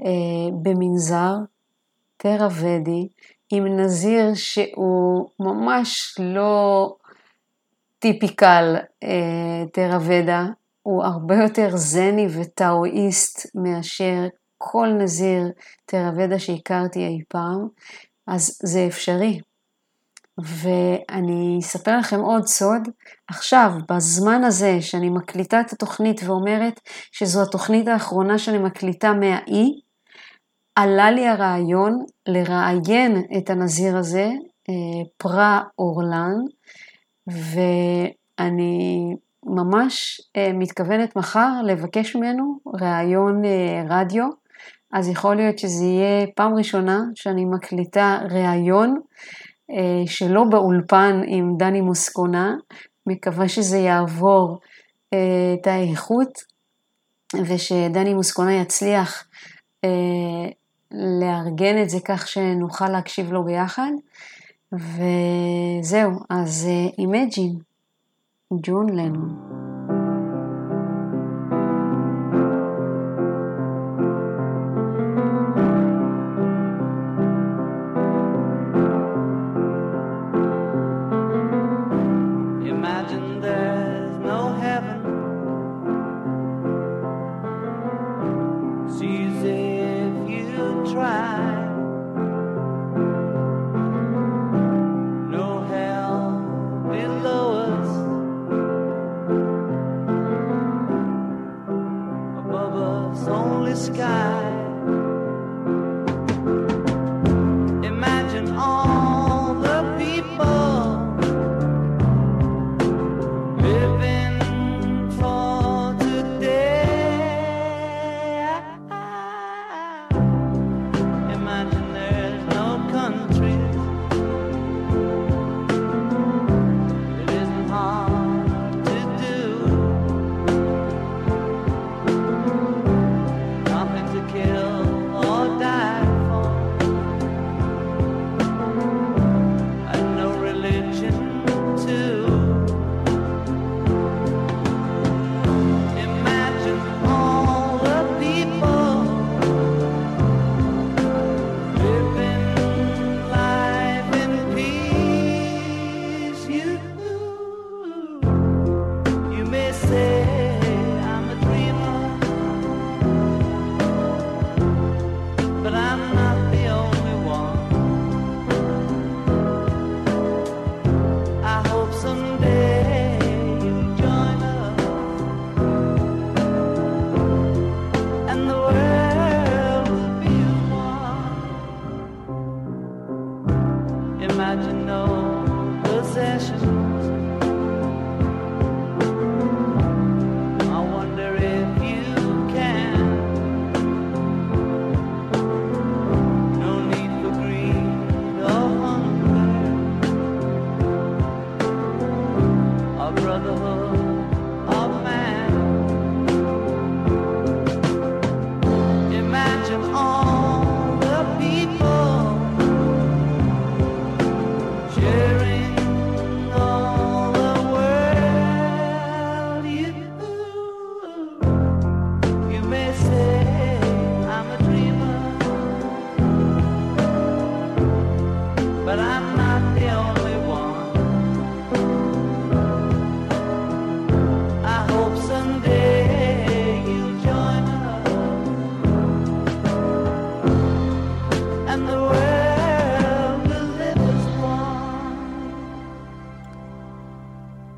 אה, 0.00 0.50
במנזר 0.62 1.34
תרוודי 2.16 3.08
עם 3.52 3.66
נזיר 3.66 4.34
שהוא 4.34 5.28
ממש 5.40 6.14
לא 6.18 6.96
טיפיקל 7.98 8.76
אה, 9.02 9.64
תרוודה, 9.72 10.46
הוא 10.82 11.04
הרבה 11.04 11.34
יותר 11.34 11.76
זני 11.76 12.26
וטאואיסט 12.30 13.46
מאשר 13.54 14.26
כל 14.58 14.88
נזיר 14.98 15.50
תרוודה 15.86 16.38
שהכרתי 16.38 16.98
אי 16.98 17.18
פעם, 17.28 17.68
אז 18.26 18.58
זה 18.62 18.86
אפשרי. 18.86 19.40
ואני 20.38 21.58
אספר 21.60 21.98
לכם 21.98 22.20
עוד 22.20 22.46
סוד, 22.46 22.88
עכשיו, 23.28 23.70
בזמן 23.90 24.44
הזה 24.44 24.80
שאני 24.80 25.10
מקליטה 25.10 25.60
את 25.60 25.72
התוכנית 25.72 26.20
ואומרת 26.24 26.80
שזו 27.12 27.42
התוכנית 27.42 27.88
האחרונה 27.88 28.38
שאני 28.38 28.58
מקליטה 28.58 29.12
מהאי, 29.12 29.80
עלה 30.74 31.10
לי 31.10 31.28
הרעיון 31.28 32.04
לראיין 32.26 33.24
את 33.38 33.50
הנזיר 33.50 33.96
הזה, 33.96 34.30
אה, 34.68 35.04
פרה 35.16 35.62
אורלן, 35.78 36.34
ואני 37.26 39.14
ממש 39.46 40.20
אה, 40.36 40.52
מתכוונת 40.52 41.16
מחר 41.16 41.62
לבקש 41.66 42.16
ממנו 42.16 42.58
ראיון 42.80 43.44
אה, 43.44 43.82
רדיו, 43.88 44.24
אז 44.94 45.08
יכול 45.08 45.36
להיות 45.36 45.58
שזה 45.58 45.84
יהיה 45.84 46.26
פעם 46.36 46.54
ראשונה 46.54 47.00
שאני 47.14 47.44
מקליטה 47.44 48.18
ראיון 48.30 49.00
שלא 50.06 50.44
באולפן 50.44 51.20
עם 51.26 51.56
דני 51.58 51.80
מוסקונה, 51.80 52.54
מקווה 53.06 53.48
שזה 53.48 53.78
יעבור 53.78 54.58
את 55.08 55.66
האיכות 55.66 56.28
ושדני 57.46 58.14
מוסקונה 58.14 58.54
יצליח 58.54 59.24
לארגן 61.20 61.82
את 61.82 61.90
זה 61.90 61.98
כך 62.04 62.28
שנוכל 62.28 62.88
להקשיב 62.88 63.32
לו 63.32 63.44
ביחד. 63.44 63.90
וזהו, 64.72 66.10
אז 66.30 66.68
Imagine, 66.98 67.58
ג'ון 68.62 68.88
לנון. 68.88 69.63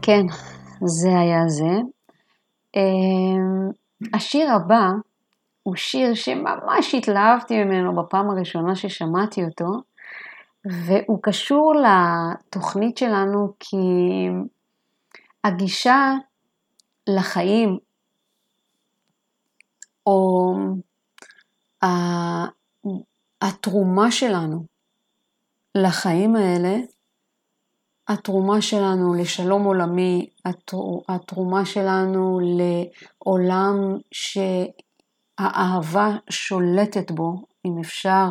כן, 0.06 0.26
זה 0.84 1.08
היה 1.18 1.48
זה. 1.48 1.80
אמ, 2.76 3.70
השיר 4.14 4.52
הבא 4.52 4.88
הוא 5.62 5.76
שיר 5.76 6.14
שממש 6.14 6.94
התלהבתי 6.94 7.64
ממנו 7.64 7.96
בפעם 7.96 8.30
הראשונה 8.30 8.76
ששמעתי 8.76 9.44
אותו, 9.44 9.66
והוא 10.64 11.18
קשור 11.22 11.74
לתוכנית 11.74 12.98
שלנו 12.98 13.52
כי 13.60 13.76
הגישה 15.44 16.12
לחיים, 17.06 17.78
או 20.06 20.54
התרומה 23.42 24.10
שלנו 24.10 24.64
לחיים 25.74 26.36
האלה, 26.36 26.76
התרומה 28.08 28.62
שלנו 28.62 29.14
לשלום 29.14 29.64
עולמי, 29.64 30.30
התר- 30.44 30.98
התרומה 31.08 31.64
שלנו 31.64 32.40
לעולם 32.40 33.74
שהאהבה 35.40 36.16
שולטת 36.30 37.10
בו, 37.10 37.34
אם 37.66 37.78
אפשר 37.80 38.26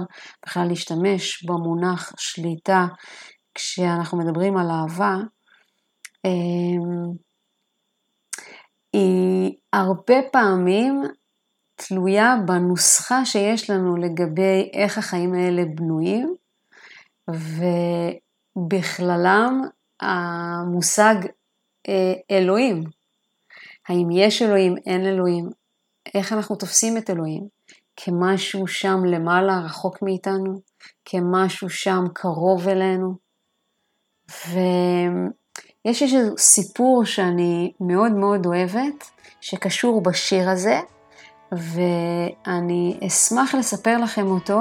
בכלל 0.45 0.67
להשתמש 0.67 1.43
במונח 1.43 2.13
שליטה 2.17 2.87
כשאנחנו 3.55 4.17
מדברים 4.17 4.57
על 4.57 4.67
אהבה, 4.71 5.15
אמ, 6.25 7.15
היא 8.93 9.53
הרבה 9.73 10.15
פעמים 10.31 11.01
תלויה 11.75 12.35
בנוסחה 12.45 13.25
שיש 13.25 13.69
לנו 13.69 13.95
לגבי 13.95 14.69
איך 14.73 14.97
החיים 14.97 15.33
האלה 15.33 15.63
בנויים, 15.75 16.35
ובכללם 18.55 19.61
המושג 20.01 21.15
אה, 21.87 22.13
אלוהים. 22.31 22.83
האם 23.89 24.11
יש 24.11 24.41
אלוהים, 24.41 24.75
אין 24.85 25.05
אלוהים, 25.05 25.49
איך 26.15 26.33
אנחנו 26.33 26.55
תופסים 26.55 26.97
את 26.97 27.09
אלוהים? 27.09 27.47
כמשהו 27.95 28.67
שם 28.67 29.05
למעלה, 29.05 29.59
רחוק 29.65 30.01
מאיתנו, 30.01 30.61
כמשהו 31.05 31.69
שם 31.69 32.03
קרוב 32.13 32.67
אלינו. 32.67 33.15
ויש 34.49 36.03
איזה 36.03 36.17
סיפור 36.37 37.05
שאני 37.05 37.71
מאוד 37.79 38.11
מאוד 38.11 38.45
אוהבת, 38.45 39.11
שקשור 39.41 40.01
בשיר 40.03 40.49
הזה, 40.49 40.79
ואני 41.51 42.99
אשמח 43.07 43.55
לספר 43.55 43.97
לכם 43.97 44.27
אותו 44.27 44.59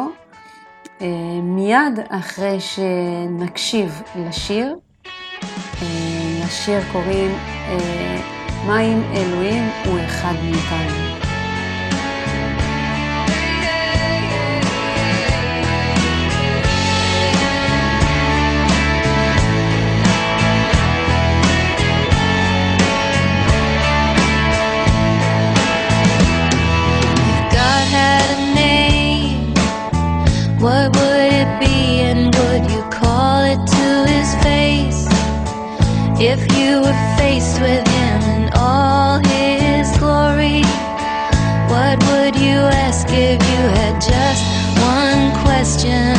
מיד 1.43 1.99
אחרי 2.09 2.61
שנקשיב 2.61 4.03
לשיר. 4.17 4.77
אה, 5.83 6.45
לשיר 6.45 6.81
קוראים 6.93 7.31
אה, 7.31 8.21
מה 8.67 8.81
אם 8.81 9.03
אלוהים 9.17 9.71
הוא 9.85 9.99
אחד 10.07 10.35
מאיתנו. 10.43 11.14
What 30.65 30.97
would 30.97 31.31
it 31.43 31.61
be 31.61 32.01
and 32.09 32.35
would 32.35 32.71
you 32.71 32.83
call 32.89 33.45
it 33.45 33.61
to 33.77 33.87
his 34.11 34.35
face? 34.43 35.05
If 36.19 36.41
you 36.57 36.81
were 36.81 37.01
faced 37.19 37.61
with 37.61 37.87
him 37.87 38.21
in 38.37 38.51
all 38.55 39.19
his 39.19 39.87
glory, 39.99 40.63
what 41.69 41.99
would 42.09 42.35
you 42.37 42.61
ask 42.87 43.07
if 43.11 43.43
you 43.53 43.63
had 43.77 44.01
just 44.01 44.43
one 44.81 45.45
question? 45.45 46.14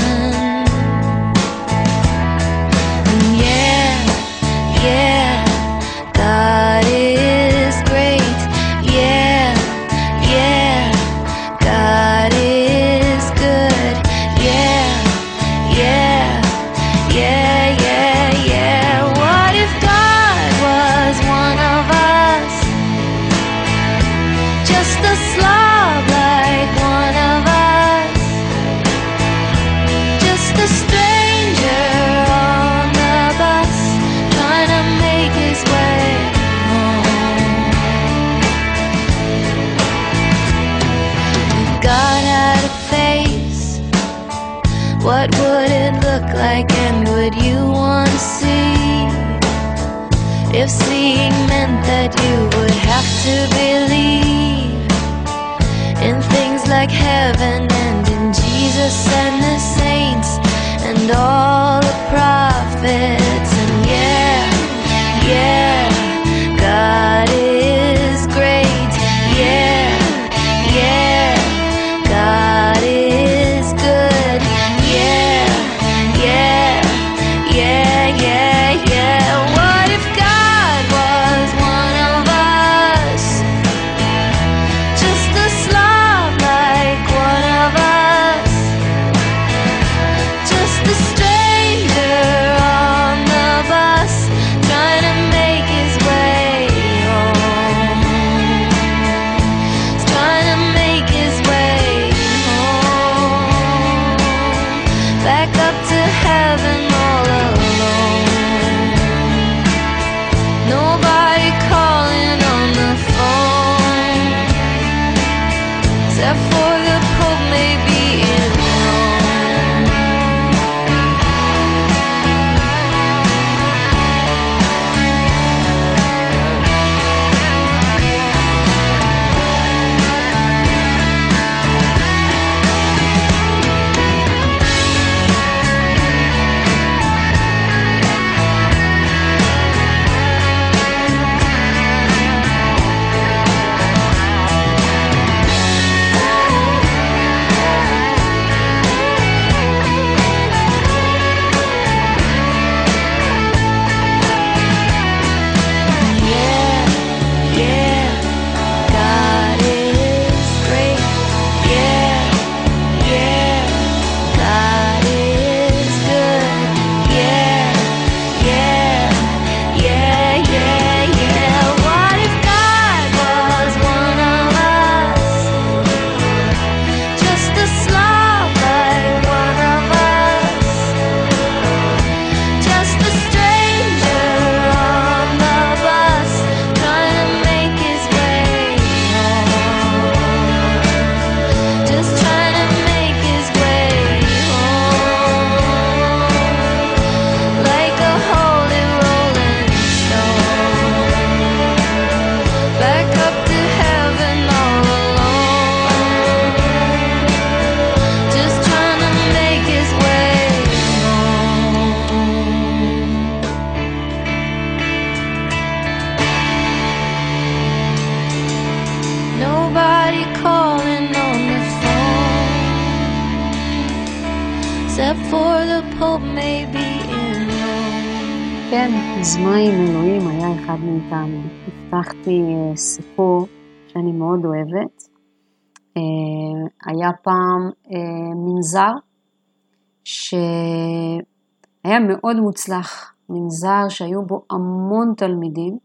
מאוד 241.99 242.35
מוצלח, 242.35 243.13
מנזר 243.29 243.89
שהיו 243.89 244.25
בו 244.25 244.45
המון 244.51 245.13
תלמידים, 245.17 245.77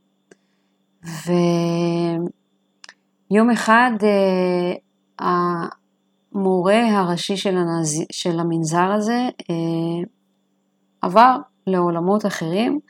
ויום 3.31 3.51
אחד 3.51 3.91
המורה 5.19 6.99
הראשי 6.99 7.37
של, 7.37 7.57
הנז... 7.57 8.05
של 8.13 8.41
המנזר 8.41 8.93
הזה 8.93 9.29
עבר 11.03 11.37
לעולמות 11.67 12.27
אחרים, 12.27 12.81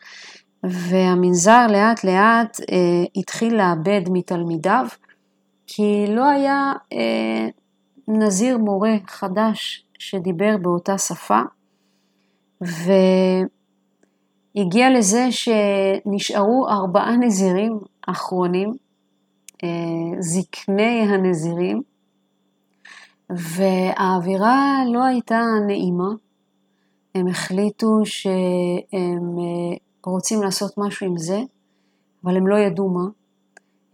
והמנזר 0.62 1.66
לאט 1.66 2.05
לאט 2.05 2.61
אה, 2.61 3.05
התחיל 3.16 3.57
לאבד 3.57 4.01
מתלמידיו, 4.11 4.87
כי 5.66 6.05
לא 6.09 6.25
היה 6.25 6.73
אה, 6.93 7.49
נזיר 8.09 8.59
מורה 8.59 8.95
חדש 9.07 9.87
שדיבר 9.99 10.57
באותה 10.62 10.99
שפה, 10.99 11.41
והגיע 14.54 14.90
לזה 14.90 15.28
שנשארו 15.30 16.68
ארבעה 16.68 17.16
נזירים 17.16 17.78
אחרונים, 18.06 18.74
אה, 19.64 19.68
זקני 20.20 21.00
הנזירים, 21.00 21.82
והאווירה 23.30 24.82
לא 24.92 25.04
הייתה 25.04 25.42
נעימה. 25.66 26.11
הם 27.14 27.28
החליטו 27.28 28.00
שהם 28.04 29.38
אה, 29.38 29.76
רוצים 30.06 30.42
לעשות 30.42 30.78
משהו 30.78 31.06
עם 31.06 31.16
זה, 31.16 31.40
אבל 32.24 32.36
הם 32.36 32.46
לא 32.46 32.56
ידעו 32.56 32.88
מה. 32.88 33.08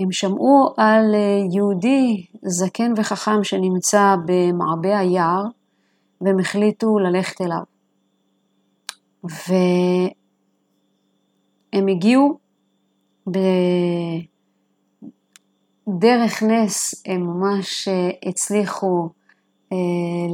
הם 0.01 0.13
שמעו 0.13 0.75
על 0.77 1.15
אה, 1.15 1.39
יהודי 1.53 2.27
זקן 2.43 2.93
וחכם 2.97 3.45
שנמצא 3.45 4.17
במעבה 4.27 4.99
היער, 4.99 5.43
והם 6.21 6.39
החליטו 6.39 6.99
ללכת 6.99 7.41
אליו. 7.41 7.76
והם 9.49 10.11
הגיעו 11.89 12.39
בדרך 15.87 16.43
נס, 16.43 17.03
הם 17.07 17.27
ממש 17.27 17.89
אה, 17.89 18.11
הצליחו 18.29 19.09
אה, 19.73 19.77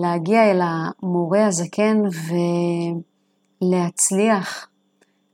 להגיע 0.01 0.51
אל 0.51 0.61
המורה 0.63 1.47
הזקן 1.47 2.03
ולהצליח 3.63 4.69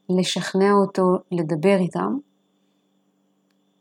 לשכנע 0.08 0.72
אותו 0.72 1.16
לדבר 1.32 1.76
איתם. 1.78 2.16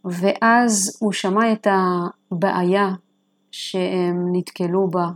ואז 0.05 0.97
הוא 0.99 1.11
שמע 1.11 1.51
את 1.51 1.67
הבעיה 2.31 2.89
שהם 3.51 4.27
נתקלו 4.31 4.87
בה 4.87 5.07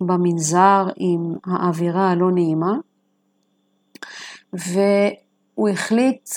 במנזר 0.00 0.86
עם 0.96 1.34
האווירה 1.44 2.10
הלא 2.10 2.30
נעימה, 2.30 2.72
והוא 4.52 5.68
החליט, 5.68 6.30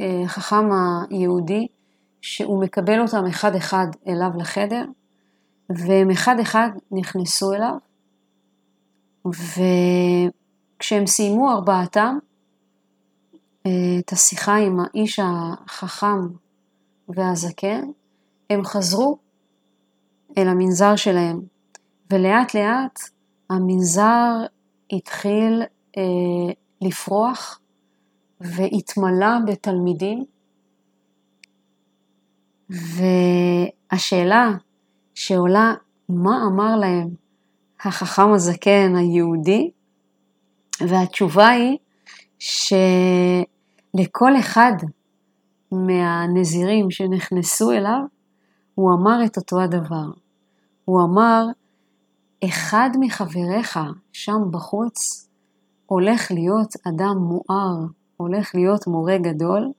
החכם 0.00 0.68
היהודי, 1.10 1.66
שהוא 2.20 2.62
מקבל 2.62 3.00
אותם 3.00 3.26
אחד 3.26 3.54
אחד 3.54 3.86
אליו 4.08 4.30
לחדר, 4.38 4.84
והם 5.70 6.10
אחד 6.10 6.36
אחד 6.40 6.68
נכנסו 6.90 7.52
אליו, 7.52 7.76
וכשהם 9.26 11.06
סיימו 11.06 11.50
ארבעתם 11.50 12.18
אה, 13.66 13.70
את 13.98 14.12
השיחה 14.12 14.56
עם 14.56 14.80
האיש 14.80 15.20
החכם 15.22 16.20
והזקן, 17.08 17.90
הם 18.50 18.64
חזרו 18.64 19.18
אל 20.38 20.48
המנזר 20.48 20.96
שלהם, 20.96 21.40
ולאט 22.10 22.54
לאט 22.54 23.00
המנזר 23.50 24.46
התחיל 24.92 25.62
אה, 25.62 25.66
לפרוח 26.80 27.60
והתמלא 28.40 29.38
בתלמידים, 29.46 30.24
והשאלה 32.70 34.50
שעולה 35.14 35.74
מה 36.08 36.42
אמר 36.46 36.76
להם 36.76 37.08
החכם 37.80 38.32
הזקן 38.32 38.96
היהודי, 38.96 39.70
והתשובה 40.80 41.48
היא 41.48 41.78
שלכל 42.38 44.32
אחד 44.40 44.72
מהנזירים 45.72 46.90
שנכנסו 46.90 47.72
אליו, 47.72 48.00
הוא 48.74 48.92
אמר 48.94 49.24
את 49.26 49.36
אותו 49.36 49.60
הדבר. 49.60 50.10
הוא 50.84 51.02
אמר, 51.02 51.44
אחד 52.44 52.90
מחבריך 53.00 53.78
שם 54.12 54.50
בחוץ 54.50 55.27
הולך 55.88 56.30
להיות 56.30 56.74
אדם 56.88 57.16
מואר, 57.16 57.76
הולך 58.16 58.54
להיות 58.54 58.86
מורה 58.86 59.18
גדול, 59.18 59.72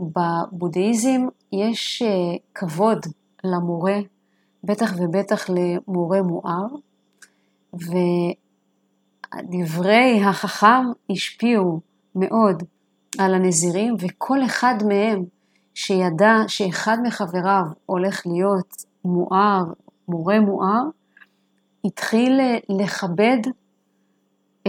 ובבודהיזם 0.00 1.26
יש 1.52 2.02
אה, 2.02 2.36
כבוד 2.54 3.06
למורה, 3.44 3.98
בטח 4.64 4.92
ובטח 4.96 5.46
למורה 5.50 6.22
מואר, 6.22 6.66
ודברי 9.34 10.20
החכם 10.24 10.84
השפיעו 11.10 11.80
מאוד 12.14 12.62
על 13.18 13.34
הנזירים, 13.34 13.94
וכל 14.00 14.44
אחד 14.44 14.74
מהם 14.88 15.24
שידע 15.74 16.34
שאחד 16.48 16.98
מחבריו 17.02 17.64
הולך 17.86 18.26
להיות 18.26 18.84
מואר, 19.04 19.64
מורה 20.08 20.40
מואר, 20.40 20.82
התחיל 21.84 22.40
לכבד 22.68 23.38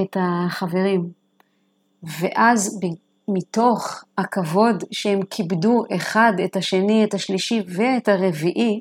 את 0.01 0.17
החברים. 0.19 1.09
ואז 2.03 2.79
מתוך 3.27 4.03
הכבוד 4.17 4.83
שהם 4.91 5.19
כיבדו 5.29 5.83
אחד 5.95 6.33
את 6.45 6.55
השני, 6.55 7.03
את 7.03 7.13
השלישי 7.13 7.61
ואת 7.67 8.07
הרביעי, 8.07 8.79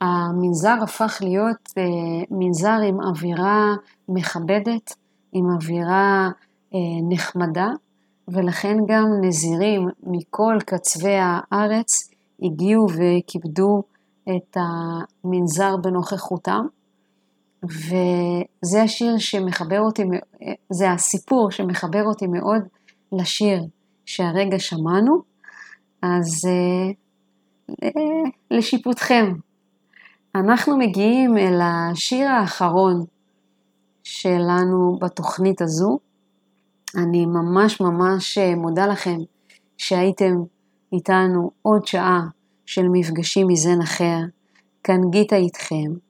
המנזר 0.00 0.76
הפך 0.82 1.18
להיות 1.20 1.72
אה, 1.78 1.82
מנזר 2.30 2.78
עם 2.88 3.00
אווירה 3.00 3.74
מכבדת, 4.08 4.94
עם 5.32 5.50
אווירה 5.50 6.28
אה, 6.74 6.78
נחמדה, 7.08 7.68
ולכן 8.28 8.76
גם 8.88 9.06
נזירים 9.20 9.88
מכל 10.02 10.58
קצווי 10.66 11.16
הארץ 11.20 12.10
הגיעו 12.42 12.86
וכיבדו 12.90 13.82
את 14.28 14.56
המנזר 14.56 15.76
בנוכחותם. 15.76 16.66
וזה 17.70 18.82
השיר 18.82 19.18
שמחבר 19.18 19.80
אותי, 19.80 20.02
זה 20.70 20.90
הסיפור 20.90 21.50
שמחבר 21.50 22.04
אותי 22.04 22.26
מאוד 22.26 22.62
לשיר 23.12 23.62
שהרגע 24.06 24.58
שמענו, 24.58 25.22
אז 26.02 26.44
אה, 26.48 26.90
אה, 27.84 28.30
לשיפוטכם. 28.50 29.32
אנחנו 30.34 30.78
מגיעים 30.78 31.38
אל 31.38 31.60
השיר 31.62 32.28
האחרון 32.28 33.04
שלנו 34.04 34.98
בתוכנית 35.00 35.62
הזו. 35.62 35.98
אני 36.96 37.26
ממש 37.26 37.80
ממש 37.80 38.38
אה, 38.38 38.54
מודה 38.54 38.86
לכם 38.86 39.16
שהייתם 39.78 40.34
איתנו 40.92 41.50
עוד 41.62 41.86
שעה 41.86 42.20
של 42.66 42.82
מפגשים 42.92 43.46
מזן 43.48 43.80
אחר. 43.82 44.18
כאן 44.84 45.00
גיטה 45.10 45.36
איתכם. 45.36 46.05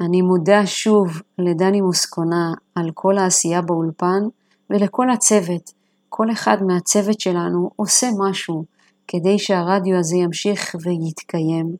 אני 0.00 0.22
מודה 0.22 0.66
שוב 0.66 1.08
לדני 1.38 1.80
מוסקונה 1.80 2.52
על 2.74 2.90
כל 2.94 3.18
העשייה 3.18 3.62
באולפן 3.62 4.22
ולכל 4.70 5.10
הצוות. 5.10 5.72
כל 6.08 6.30
אחד 6.32 6.56
מהצוות 6.62 7.20
שלנו 7.20 7.70
עושה 7.76 8.06
משהו 8.18 8.64
כדי 9.08 9.38
שהרדיו 9.38 9.98
הזה 9.98 10.16
ימשיך 10.16 10.76
ויתקיים, 10.82 11.76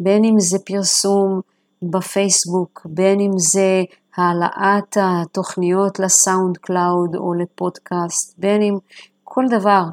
בין 0.00 0.24
אם 0.24 0.40
זה 0.40 0.58
פרסום 0.58 1.40
בפייסבוק, 1.82 2.86
בין 2.90 3.20
אם 3.20 3.30
זה 3.36 3.82
העלאת 4.16 4.96
התוכניות 5.00 5.98
ל 5.98 6.56
SoundCloud 6.56 7.16
או 7.16 7.34
לפודקאסט, 7.34 8.34
בין 8.38 8.62
אם 8.62 8.78
כל 9.24 9.44
דבר 9.50 9.84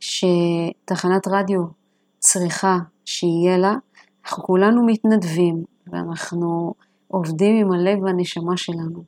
שתחנת 0.00 1.28
רדיו 1.28 1.60
צריכה 2.18 2.78
שיהיה 3.04 3.58
לה, 3.58 3.74
אנחנו 4.24 4.42
כולנו 4.42 4.86
מתנדבים 4.86 5.64
ואנחנו 5.86 6.74
עובדים 7.12 7.56
עם 7.56 7.72
הלב 7.72 8.02
והנשמה 8.02 8.56
שלנו. 8.56 9.02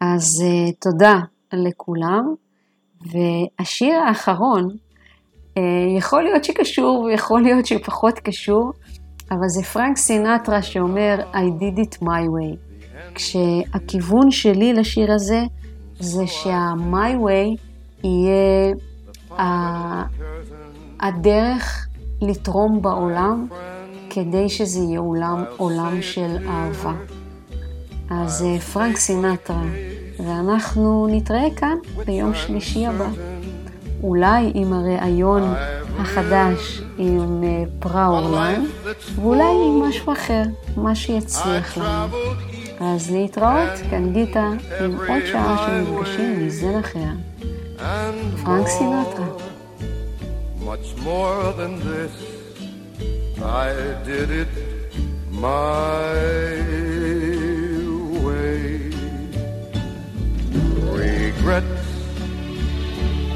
אז 0.00 0.24
uh, 0.42 0.72
תודה 0.80 1.18
לכולם. 1.52 2.34
והשיר 3.06 3.94
האחרון, 3.94 4.68
אה, 5.56 5.62
יכול 5.98 6.22
להיות 6.22 6.44
שקשור 6.44 7.02
ויכול 7.02 7.42
להיות 7.42 7.66
שפחות 7.66 8.18
קשור, 8.18 8.72
אבל 9.30 9.48
זה 9.48 9.62
פרנק 9.62 9.96
סינטרה 9.96 10.62
שאומר 10.62 11.16
I 11.32 11.36
did 11.62 11.78
it 11.78 12.02
my 12.02 12.04
way. 12.06 12.56
כשהכיוון 13.14 14.30
שלי 14.30 14.72
לשיר 14.72 15.12
הזה 15.12 15.42
זה 16.00 16.26
שה-my 16.26 17.16
way 17.26 17.58
יהיה 18.04 18.74
ה- 19.38 20.02
הדרך 21.00 21.86
לתרום 22.22 22.82
בעולם 22.82 23.46
כדי 24.10 24.48
שזה 24.48 24.80
יהיה 24.80 25.00
עולם, 25.00 25.44
עולם 25.56 26.02
של 26.02 26.36
אהבה. 26.48 26.92
אז 28.20 28.42
אה, 28.42 28.60
פרנק 28.60 28.96
סינטרה, 28.96 29.62
ואנחנו 30.18 31.06
נתראה 31.10 31.48
כאן 31.56 31.76
ביום 32.06 32.34
שלישי 32.34 32.86
הבא. 32.86 33.08
אולי 34.02 34.52
עם 34.54 34.72
הראיון 34.72 35.54
החדש 35.98 36.82
עם 36.98 37.44
אה, 37.44 37.64
פראורליין, 37.78 38.66
ואולי 39.14 39.44
עם 39.44 39.82
משהו 39.88 40.12
אחר, 40.12 40.42
מה 40.76 40.94
שיצליח 40.94 41.78
לנו. 41.78 42.16
אז 42.80 43.10
להתראות, 43.10 43.70
כאן 43.90 44.12
גיטה, 44.12 44.50
עם 44.84 44.96
עוד 45.08 45.22
שעה 45.26 45.66
של 45.66 45.92
מפגשים 45.92 46.46
מזן 46.46 46.78
אחר. 46.78 46.98
פרנק 48.44 48.68
סינטרה. 48.68 49.26
Much 50.60 51.04
more 51.04 51.52
than 51.60 51.74
this, 51.88 52.14
I 53.42 53.68
did 54.06 54.30
it 54.42 54.52
my 55.32 57.01
Regrets, 61.42 61.86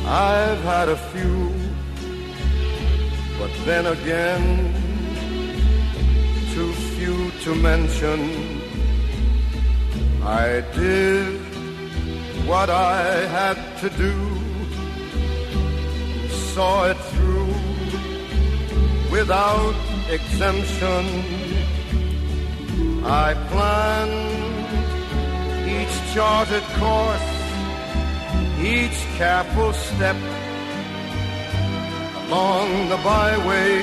I've 0.07 0.63
had 0.63 0.89
a 0.89 0.97
few, 0.97 1.53
but 3.37 3.51
then 3.65 3.87
again, 3.87 4.73
too 6.55 6.73
few 6.95 7.33
to 7.43 7.55
mention. 7.57 8.61
I 10.23 10.63
did 10.73 11.41
what 12.47 12.71
I 12.71 13.27
had 13.27 13.59
to 13.81 13.91
do 13.91 14.37
saw 16.57 16.87
it 16.87 16.97
through 17.13 17.55
without 19.11 19.75
exemption. 20.09 21.05
I 23.05 23.35
planned 23.51 24.37
each 25.69 26.15
charted 26.15 26.63
course, 26.81 27.36
each 28.59 28.99
careful 29.17 29.73
step 29.73 30.17
along 32.27 32.89
the 32.89 32.97
byway, 33.05 33.83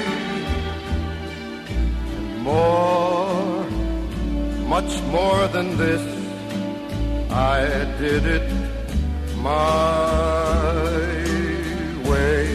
and 2.18 2.42
more, 2.42 3.66
much 4.68 5.02
more 5.04 5.48
than 5.50 5.78
this, 5.78 6.02
I 7.32 7.60
did 8.00 8.26
it 8.26 8.50
my 9.38 10.94
way. 12.10 12.48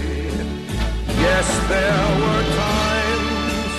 Yes, 1.25 1.49
there 1.69 2.09
were 2.21 2.45
times 2.67 3.73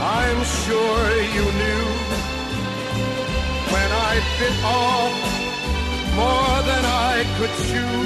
I'm 0.00 0.40
sure 0.62 1.06
you 1.36 1.44
knew 1.60 1.86
when 3.72 3.90
I 3.92 4.14
bit 4.38 4.56
off 4.64 5.45
more 6.16 6.58
than 6.70 6.84
I 6.84 7.14
could 7.36 7.54
chew. 7.68 7.96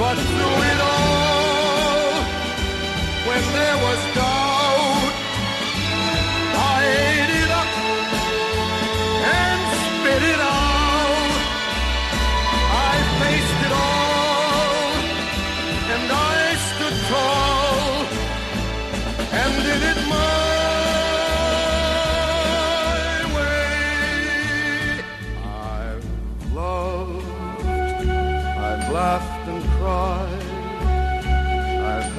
But 0.00 0.16
through 0.28 0.58
it 0.72 0.80
all, 0.94 2.22
when 3.28 3.42
there 3.56 3.78
was 3.86 4.00
doubt, 4.14 4.57